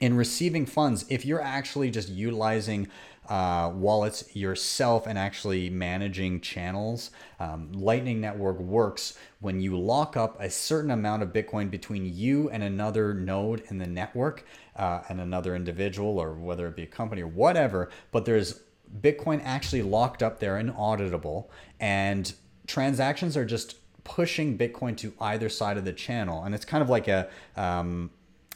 in 0.00 0.16
receiving 0.16 0.64
funds, 0.64 1.04
if 1.08 1.26
you're 1.26 1.42
actually 1.42 1.90
just 1.90 2.08
utilizing 2.08 2.88
uh, 3.30 3.70
wallets 3.72 4.34
yourself 4.34 5.06
and 5.06 5.16
actually 5.16 5.70
managing 5.70 6.40
channels. 6.40 7.12
Um, 7.38 7.70
Lightning 7.72 8.20
Network 8.20 8.58
works 8.58 9.16
when 9.38 9.60
you 9.60 9.78
lock 9.78 10.16
up 10.16 10.36
a 10.40 10.50
certain 10.50 10.90
amount 10.90 11.22
of 11.22 11.28
Bitcoin 11.28 11.70
between 11.70 12.12
you 12.12 12.50
and 12.50 12.64
another 12.64 13.14
node 13.14 13.62
in 13.68 13.78
the 13.78 13.86
network 13.86 14.44
uh, 14.74 15.02
and 15.08 15.20
another 15.20 15.54
individual, 15.54 16.18
or 16.18 16.34
whether 16.34 16.66
it 16.66 16.74
be 16.74 16.82
a 16.82 16.88
company 16.88 17.22
or 17.22 17.28
whatever. 17.28 17.88
But 18.10 18.24
there's 18.24 18.62
Bitcoin 19.00 19.40
actually 19.44 19.82
locked 19.82 20.24
up 20.24 20.40
there 20.40 20.56
and 20.56 20.72
auditable, 20.74 21.46
and 21.78 22.32
transactions 22.66 23.36
are 23.36 23.44
just 23.44 23.76
pushing 24.02 24.58
Bitcoin 24.58 24.96
to 24.96 25.12
either 25.20 25.48
side 25.48 25.76
of 25.76 25.84
the 25.84 25.92
channel. 25.92 26.42
And 26.42 26.52
it's 26.52 26.64
kind 26.64 26.82
of 26.82 26.90
like 26.90 27.06
a 27.06 27.28
um, 27.56 28.10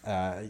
uh, 0.04 0.42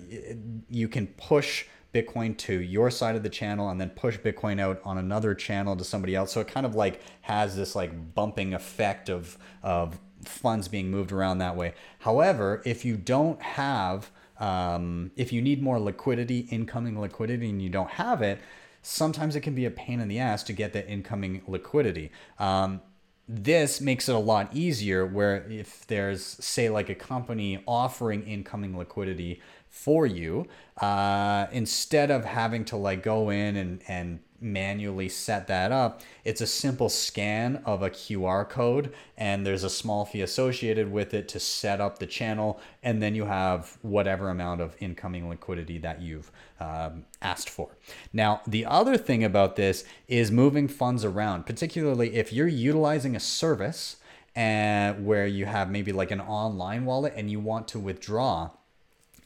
you 0.70 0.88
can 0.88 1.08
push 1.08 1.66
Bitcoin 1.94 2.36
to 2.38 2.60
your 2.60 2.90
side 2.90 3.16
of 3.16 3.22
the 3.22 3.28
channel 3.28 3.68
and 3.68 3.80
then 3.80 3.90
push 3.90 4.18
Bitcoin 4.18 4.60
out 4.60 4.80
on 4.84 4.98
another 4.98 5.34
channel 5.34 5.76
to 5.76 5.84
somebody 5.84 6.14
else. 6.14 6.32
So 6.32 6.40
it 6.40 6.48
kind 6.48 6.66
of 6.66 6.74
like 6.74 7.00
has 7.22 7.56
this 7.56 7.74
like 7.74 8.14
bumping 8.14 8.52
effect 8.52 9.08
of 9.08 9.38
of 9.62 9.98
funds 10.24 10.68
being 10.68 10.90
moved 10.90 11.12
around 11.12 11.38
that 11.38 11.56
way. 11.56 11.74
However, 12.00 12.62
if 12.64 12.84
you 12.84 12.96
don't 12.96 13.40
have 13.40 14.10
um, 14.38 15.12
if 15.16 15.32
you 15.32 15.40
need 15.40 15.62
more 15.62 15.78
liquidity, 15.78 16.40
incoming 16.50 17.00
liquidity, 17.00 17.48
and 17.48 17.62
you 17.62 17.68
don't 17.68 17.90
have 17.90 18.20
it, 18.20 18.40
sometimes 18.82 19.36
it 19.36 19.40
can 19.40 19.54
be 19.54 19.64
a 19.64 19.70
pain 19.70 20.00
in 20.00 20.08
the 20.08 20.18
ass 20.18 20.42
to 20.44 20.52
get 20.52 20.72
that 20.72 20.88
incoming 20.88 21.42
liquidity. 21.46 22.10
Um, 22.38 22.82
this 23.26 23.80
makes 23.80 24.08
it 24.08 24.14
a 24.14 24.18
lot 24.18 24.54
easier 24.54 25.06
where 25.06 25.46
if 25.50 25.86
there's 25.86 26.22
say 26.22 26.68
like 26.68 26.90
a 26.90 26.94
company 26.94 27.62
offering 27.66 28.22
incoming 28.24 28.76
liquidity 28.76 29.40
for 29.74 30.06
you 30.06 30.46
uh, 30.80 31.46
instead 31.50 32.08
of 32.08 32.24
having 32.24 32.64
to 32.64 32.76
like 32.76 33.02
go 33.02 33.28
in 33.28 33.56
and, 33.56 33.82
and 33.88 34.20
manually 34.40 35.08
set 35.08 35.48
that 35.48 35.72
up 35.72 36.00
it's 36.22 36.40
a 36.40 36.46
simple 36.46 36.88
scan 36.88 37.60
of 37.64 37.82
a 37.82 37.90
qr 37.90 38.48
code 38.48 38.92
and 39.16 39.44
there's 39.44 39.64
a 39.64 39.70
small 39.70 40.04
fee 40.04 40.20
associated 40.22 40.90
with 40.92 41.12
it 41.12 41.26
to 41.26 41.40
set 41.40 41.80
up 41.80 41.98
the 41.98 42.06
channel 42.06 42.60
and 42.84 43.02
then 43.02 43.16
you 43.16 43.24
have 43.24 43.76
whatever 43.82 44.30
amount 44.30 44.60
of 44.60 44.76
incoming 44.78 45.28
liquidity 45.28 45.78
that 45.78 46.00
you've 46.00 46.30
um, 46.60 47.04
asked 47.20 47.50
for. 47.50 47.76
Now 48.12 48.42
the 48.46 48.64
other 48.66 48.96
thing 48.96 49.24
about 49.24 49.56
this 49.56 49.84
is 50.06 50.30
moving 50.30 50.68
funds 50.68 51.04
around 51.04 51.46
particularly 51.46 52.14
if 52.14 52.32
you're 52.32 52.46
utilizing 52.46 53.16
a 53.16 53.20
service 53.20 53.96
and 54.36 55.04
where 55.04 55.26
you 55.26 55.46
have 55.46 55.68
maybe 55.68 55.92
like 55.92 56.12
an 56.12 56.20
online 56.20 56.84
wallet 56.84 57.12
and 57.16 57.30
you 57.30 57.40
want 57.40 57.66
to 57.68 57.78
withdraw 57.78 58.50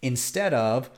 instead 0.02 0.54
of 0.54 0.90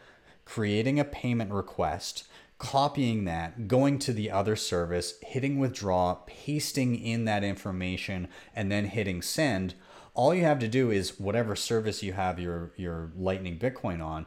creating 0.44 0.98
a 0.98 1.04
payment 1.04 1.52
request, 1.52 2.24
copying 2.58 3.24
that, 3.24 3.68
going 3.68 3.98
to 3.98 4.12
the 4.12 4.30
other 4.30 4.56
service, 4.56 5.14
hitting 5.22 5.58
withdraw, 5.58 6.18
pasting 6.26 6.94
in 6.94 7.24
that 7.24 7.42
information, 7.44 8.28
and 8.54 8.70
then 8.70 8.86
hitting 8.86 9.22
send. 9.22 9.74
All 10.12 10.34
you 10.34 10.44
have 10.44 10.58
to 10.58 10.68
do 10.68 10.90
is 10.90 11.18
whatever 11.18 11.56
service 11.56 12.02
you 12.02 12.12
have 12.12 12.38
your, 12.38 12.72
your 12.76 13.12
Lightning 13.16 13.58
Bitcoin 13.58 14.04
on, 14.04 14.26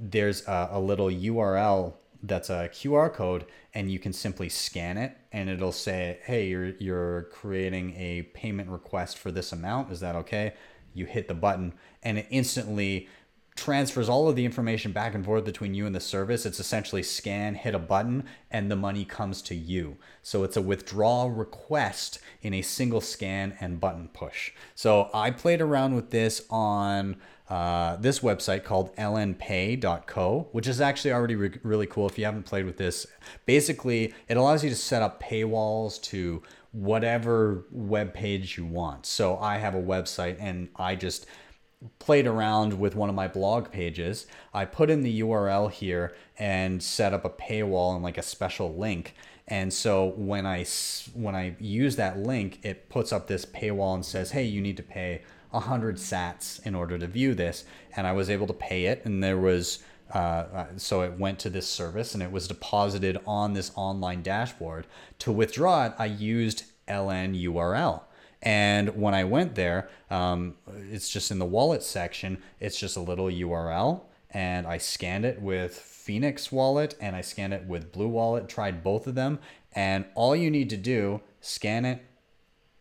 there's 0.00 0.46
a, 0.46 0.68
a 0.72 0.80
little 0.80 1.08
URL 1.08 1.94
that's 2.22 2.48
a 2.48 2.70
QR 2.72 3.12
code 3.12 3.44
and 3.74 3.90
you 3.90 3.98
can 3.98 4.12
simply 4.12 4.48
scan 4.48 4.96
it 4.96 5.16
and 5.32 5.50
it'll 5.50 5.72
say, 5.72 6.18
"Hey, 6.24 6.48
you're 6.48 6.70
you're 6.76 7.22
creating 7.24 7.94
a 7.96 8.22
payment 8.22 8.70
request 8.70 9.18
for 9.18 9.30
this 9.30 9.52
amount. 9.52 9.92
Is 9.92 10.00
that 10.00 10.16
okay?" 10.16 10.54
You 10.94 11.06
hit 11.06 11.28
the 11.28 11.34
button 11.34 11.74
and 12.02 12.18
it 12.18 12.26
instantly 12.30 13.08
transfers 13.56 14.08
all 14.08 14.28
of 14.28 14.34
the 14.34 14.44
information 14.44 14.92
back 14.92 15.14
and 15.14 15.24
forth 15.24 15.44
between 15.44 15.74
you 15.74 15.86
and 15.86 15.94
the 15.94 16.00
service. 16.00 16.44
It's 16.44 16.58
essentially 16.58 17.02
scan, 17.02 17.54
hit 17.54 17.74
a 17.74 17.78
button, 17.78 18.24
and 18.50 18.70
the 18.70 18.76
money 18.76 19.04
comes 19.04 19.40
to 19.42 19.54
you. 19.54 19.96
So 20.22 20.42
it's 20.42 20.56
a 20.56 20.62
withdrawal 20.62 21.30
request 21.30 22.18
in 22.42 22.52
a 22.52 22.62
single 22.62 23.00
scan 23.00 23.56
and 23.60 23.78
button 23.78 24.08
push. 24.08 24.52
So 24.74 25.08
I 25.14 25.30
played 25.30 25.60
around 25.60 25.94
with 25.94 26.10
this 26.10 26.42
on 26.50 27.16
uh, 27.48 27.96
this 27.96 28.20
website 28.20 28.64
called 28.64 28.94
lnpay.co, 28.96 30.48
which 30.52 30.66
is 30.66 30.80
actually 30.80 31.12
already 31.12 31.36
re- 31.36 31.58
really 31.62 31.86
cool. 31.86 32.08
If 32.08 32.18
you 32.18 32.24
haven't 32.24 32.44
played 32.46 32.64
with 32.64 32.78
this, 32.78 33.06
basically 33.46 34.14
it 34.28 34.36
allows 34.36 34.64
you 34.64 34.70
to 34.70 34.76
set 34.76 35.02
up 35.02 35.22
paywalls 35.22 36.00
to 36.04 36.42
whatever 36.72 37.66
web 37.70 38.12
page 38.12 38.58
you 38.58 38.64
want. 38.64 39.06
So 39.06 39.36
I 39.36 39.58
have 39.58 39.76
a 39.76 39.82
website 39.82 40.38
and 40.40 40.68
I 40.74 40.96
just 40.96 41.26
played 41.98 42.26
around 42.26 42.78
with 42.78 42.94
one 42.94 43.08
of 43.08 43.14
my 43.14 43.28
blog 43.28 43.70
pages. 43.70 44.26
I 44.52 44.64
put 44.64 44.90
in 44.90 45.02
the 45.02 45.20
URL 45.20 45.70
here 45.70 46.14
and 46.38 46.82
set 46.82 47.12
up 47.12 47.24
a 47.24 47.30
paywall 47.30 47.94
and 47.94 48.02
like 48.02 48.18
a 48.18 48.22
special 48.22 48.74
link. 48.74 49.14
And 49.46 49.72
so 49.72 50.14
when 50.16 50.46
I 50.46 50.64
when 51.12 51.34
I 51.34 51.56
use 51.58 51.96
that 51.96 52.18
link, 52.18 52.60
it 52.62 52.88
puts 52.88 53.12
up 53.12 53.26
this 53.26 53.44
paywall 53.44 53.94
and 53.94 54.04
says, 54.04 54.30
"Hey, 54.30 54.44
you 54.44 54.60
need 54.60 54.76
to 54.78 54.82
pay 54.82 55.22
100 55.50 55.96
sats 55.96 56.64
in 56.66 56.74
order 56.74 56.98
to 56.98 57.06
view 57.06 57.34
this." 57.34 57.64
And 57.96 58.06
I 58.06 58.12
was 58.12 58.30
able 58.30 58.46
to 58.46 58.54
pay 58.54 58.86
it 58.86 59.02
and 59.04 59.22
there 59.22 59.38
was 59.38 59.82
uh, 60.12 60.18
uh, 60.18 60.66
so 60.76 61.02
it 61.02 61.18
went 61.18 61.38
to 61.40 61.50
this 61.50 61.66
service 61.66 62.14
and 62.14 62.22
it 62.22 62.30
was 62.30 62.46
deposited 62.46 63.18
on 63.26 63.54
this 63.54 63.72
online 63.74 64.22
dashboard. 64.22 64.86
To 65.20 65.32
withdraw 65.32 65.86
it, 65.86 65.92
I 65.98 66.06
used 66.06 66.64
LNURL. 66.88 68.02
And 68.44 68.90
when 68.94 69.14
I 69.14 69.24
went 69.24 69.54
there, 69.54 69.88
um, 70.10 70.54
it's 70.92 71.08
just 71.08 71.30
in 71.30 71.38
the 71.38 71.46
wallet 71.46 71.82
section, 71.82 72.42
it's 72.60 72.78
just 72.78 72.96
a 72.96 73.00
little 73.00 73.26
URL. 73.26 74.02
And 74.30 74.66
I 74.66 74.78
scanned 74.78 75.24
it 75.24 75.40
with 75.40 75.74
Phoenix 75.74 76.52
Wallet 76.52 76.94
and 77.00 77.16
I 77.16 77.22
scanned 77.22 77.54
it 77.54 77.64
with 77.66 77.90
Blue 77.92 78.08
Wallet, 78.08 78.48
tried 78.48 78.84
both 78.84 79.06
of 79.06 79.14
them. 79.14 79.38
And 79.72 80.04
all 80.14 80.36
you 80.36 80.50
need 80.50 80.70
to 80.70 80.76
do, 80.76 81.22
scan 81.40 81.84
it, 81.84 82.04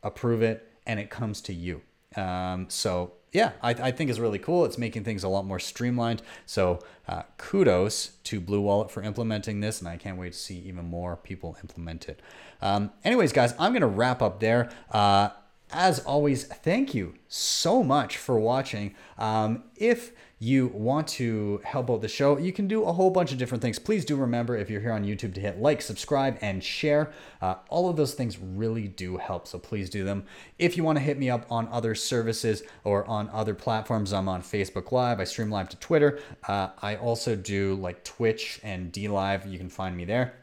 approve 0.03 0.41
it, 0.41 0.69
and 0.85 0.99
it 0.99 1.09
comes 1.09 1.41
to 1.41 1.53
you. 1.53 1.81
Um, 2.15 2.65
so 2.69 3.13
yeah, 3.31 3.53
I, 3.63 3.71
I, 3.71 3.91
think 3.91 4.11
is 4.11 4.19
really 4.19 4.37
cool. 4.37 4.65
It's 4.65 4.77
making 4.77 5.03
things 5.03 5.23
a 5.23 5.27
lot 5.27 5.45
more 5.45 5.57
streamlined. 5.57 6.21
So 6.45 6.79
uh, 7.07 7.23
kudos 7.37 8.11
to 8.25 8.39
Blue 8.39 8.61
Wallet 8.61 8.91
for 8.91 9.01
implementing 9.01 9.59
this, 9.59 9.79
and 9.79 9.89
I 9.89 9.97
can't 9.97 10.19
wait 10.19 10.33
to 10.33 10.37
see 10.37 10.59
even 10.59 10.85
more 10.85 11.15
people 11.15 11.57
implement 11.63 12.07
it. 12.07 12.21
Um, 12.61 12.91
anyways, 13.03 13.33
guys, 13.33 13.55
I'm 13.57 13.73
gonna 13.73 13.87
wrap 13.87 14.21
up 14.21 14.39
there. 14.39 14.69
Uh, 14.91 15.29
as 15.73 15.99
always, 15.99 16.43
thank 16.45 16.93
you 16.93 17.15
so 17.27 17.83
much 17.83 18.17
for 18.17 18.39
watching. 18.39 18.95
Um, 19.17 19.63
if 19.75 20.11
you 20.39 20.67
want 20.67 21.07
to 21.07 21.61
help 21.63 21.89
out 21.89 22.01
the 22.01 22.07
show, 22.07 22.37
you 22.37 22.51
can 22.51 22.67
do 22.67 22.83
a 22.83 22.91
whole 22.91 23.09
bunch 23.09 23.31
of 23.31 23.37
different 23.37 23.61
things. 23.61 23.79
Please 23.79 24.03
do 24.03 24.15
remember 24.15 24.57
if 24.57 24.69
you're 24.69 24.81
here 24.81 24.91
on 24.91 25.05
YouTube 25.05 25.33
to 25.33 25.39
hit 25.41 25.59
like, 25.59 25.81
subscribe, 25.81 26.37
and 26.41 26.63
share. 26.63 27.13
Uh, 27.41 27.55
all 27.69 27.89
of 27.89 27.95
those 27.95 28.13
things 28.13 28.37
really 28.37 28.87
do 28.87 29.17
help, 29.17 29.47
so 29.47 29.57
please 29.57 29.89
do 29.89 30.03
them. 30.03 30.25
If 30.59 30.75
you 30.75 30.83
want 30.83 30.97
to 30.97 31.03
hit 31.03 31.17
me 31.17 31.29
up 31.29 31.45
on 31.49 31.67
other 31.69 31.95
services 31.95 32.61
or 32.83 33.05
on 33.07 33.29
other 33.29 33.53
platforms, 33.55 34.11
I'm 34.11 34.27
on 34.27 34.41
Facebook 34.41 34.91
Live. 34.91 35.19
I 35.19 35.23
stream 35.23 35.49
live 35.49 35.69
to 35.69 35.77
Twitter. 35.77 36.19
Uh, 36.47 36.69
I 36.81 36.97
also 36.97 37.35
do 37.35 37.75
like 37.75 38.03
Twitch 38.03 38.59
and 38.63 38.91
DLive. 38.91 39.49
You 39.49 39.57
can 39.57 39.69
find 39.69 39.95
me 39.95 40.05
there. 40.05 40.33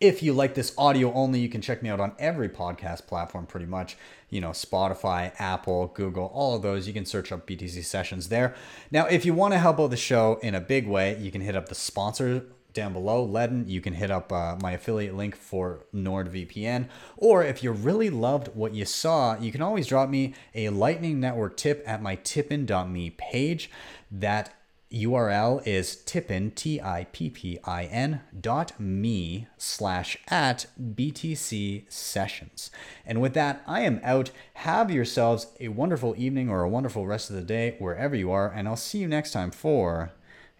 If 0.00 0.22
you 0.22 0.34
like 0.34 0.54
this 0.54 0.74
audio 0.76 1.12
only, 1.14 1.40
you 1.40 1.48
can 1.48 1.62
check 1.62 1.82
me 1.82 1.88
out 1.88 2.00
on 2.00 2.12
every 2.18 2.50
podcast 2.50 3.06
platform 3.06 3.46
pretty 3.46 3.64
much. 3.64 3.96
You 4.34 4.40
know, 4.40 4.50
Spotify, 4.50 5.32
Apple, 5.38 5.92
Google, 5.94 6.26
all 6.34 6.56
of 6.56 6.62
those. 6.62 6.86
You 6.86 6.92
can 6.92 7.06
search 7.06 7.30
up 7.30 7.46
BTC 7.46 7.84
sessions 7.84 8.28
there. 8.28 8.54
Now, 8.90 9.06
if 9.06 9.24
you 9.24 9.32
want 9.32 9.54
to 9.54 9.58
help 9.58 9.78
out 9.78 9.90
the 9.90 9.96
show 9.96 10.38
in 10.42 10.54
a 10.54 10.60
big 10.60 10.88
way, 10.88 11.16
you 11.18 11.30
can 11.30 11.40
hit 11.40 11.54
up 11.54 11.68
the 11.68 11.74
sponsor 11.74 12.44
down 12.74 12.92
below, 12.92 13.26
Ledn. 13.26 13.68
You 13.68 13.80
can 13.80 13.94
hit 13.94 14.10
up 14.10 14.32
uh, 14.32 14.56
my 14.60 14.72
affiliate 14.72 15.14
link 15.14 15.36
for 15.36 15.86
NordVPN. 15.94 16.88
Or 17.16 17.44
if 17.44 17.62
you 17.62 17.70
really 17.70 18.10
loved 18.10 18.48
what 18.48 18.74
you 18.74 18.84
saw, 18.84 19.38
you 19.38 19.52
can 19.52 19.62
always 19.62 19.86
drop 19.86 20.10
me 20.10 20.34
a 20.54 20.68
Lightning 20.70 21.20
Network 21.20 21.56
tip 21.56 21.82
at 21.86 22.02
my 22.02 22.16
tippin.me 22.16 23.10
page. 23.10 23.70
That 24.10 24.52
URL 24.94 25.66
is 25.66 25.96
tippin, 25.96 26.52
T-I-P-P-I-N 26.52 28.20
dot 28.40 28.78
me 28.78 29.48
slash 29.58 30.16
at 30.28 30.66
BTC 30.80 31.90
sessions. 31.90 32.70
And 33.04 33.20
with 33.20 33.34
that, 33.34 33.62
I 33.66 33.80
am 33.80 34.00
out. 34.04 34.30
Have 34.54 34.92
yourselves 34.92 35.48
a 35.58 35.68
wonderful 35.68 36.14
evening 36.16 36.48
or 36.48 36.62
a 36.62 36.68
wonderful 36.68 37.06
rest 37.06 37.28
of 37.28 37.34
the 37.36 37.42
day 37.42 37.74
wherever 37.80 38.14
you 38.14 38.30
are, 38.30 38.48
and 38.48 38.68
I'll 38.68 38.76
see 38.76 38.98
you 38.98 39.08
next 39.08 39.32
time 39.32 39.50
for 39.50 40.12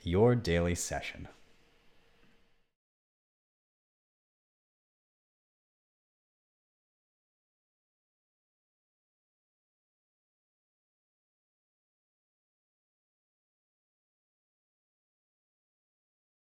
your 0.02 0.34
daily 0.34 0.74
session. 0.74 1.28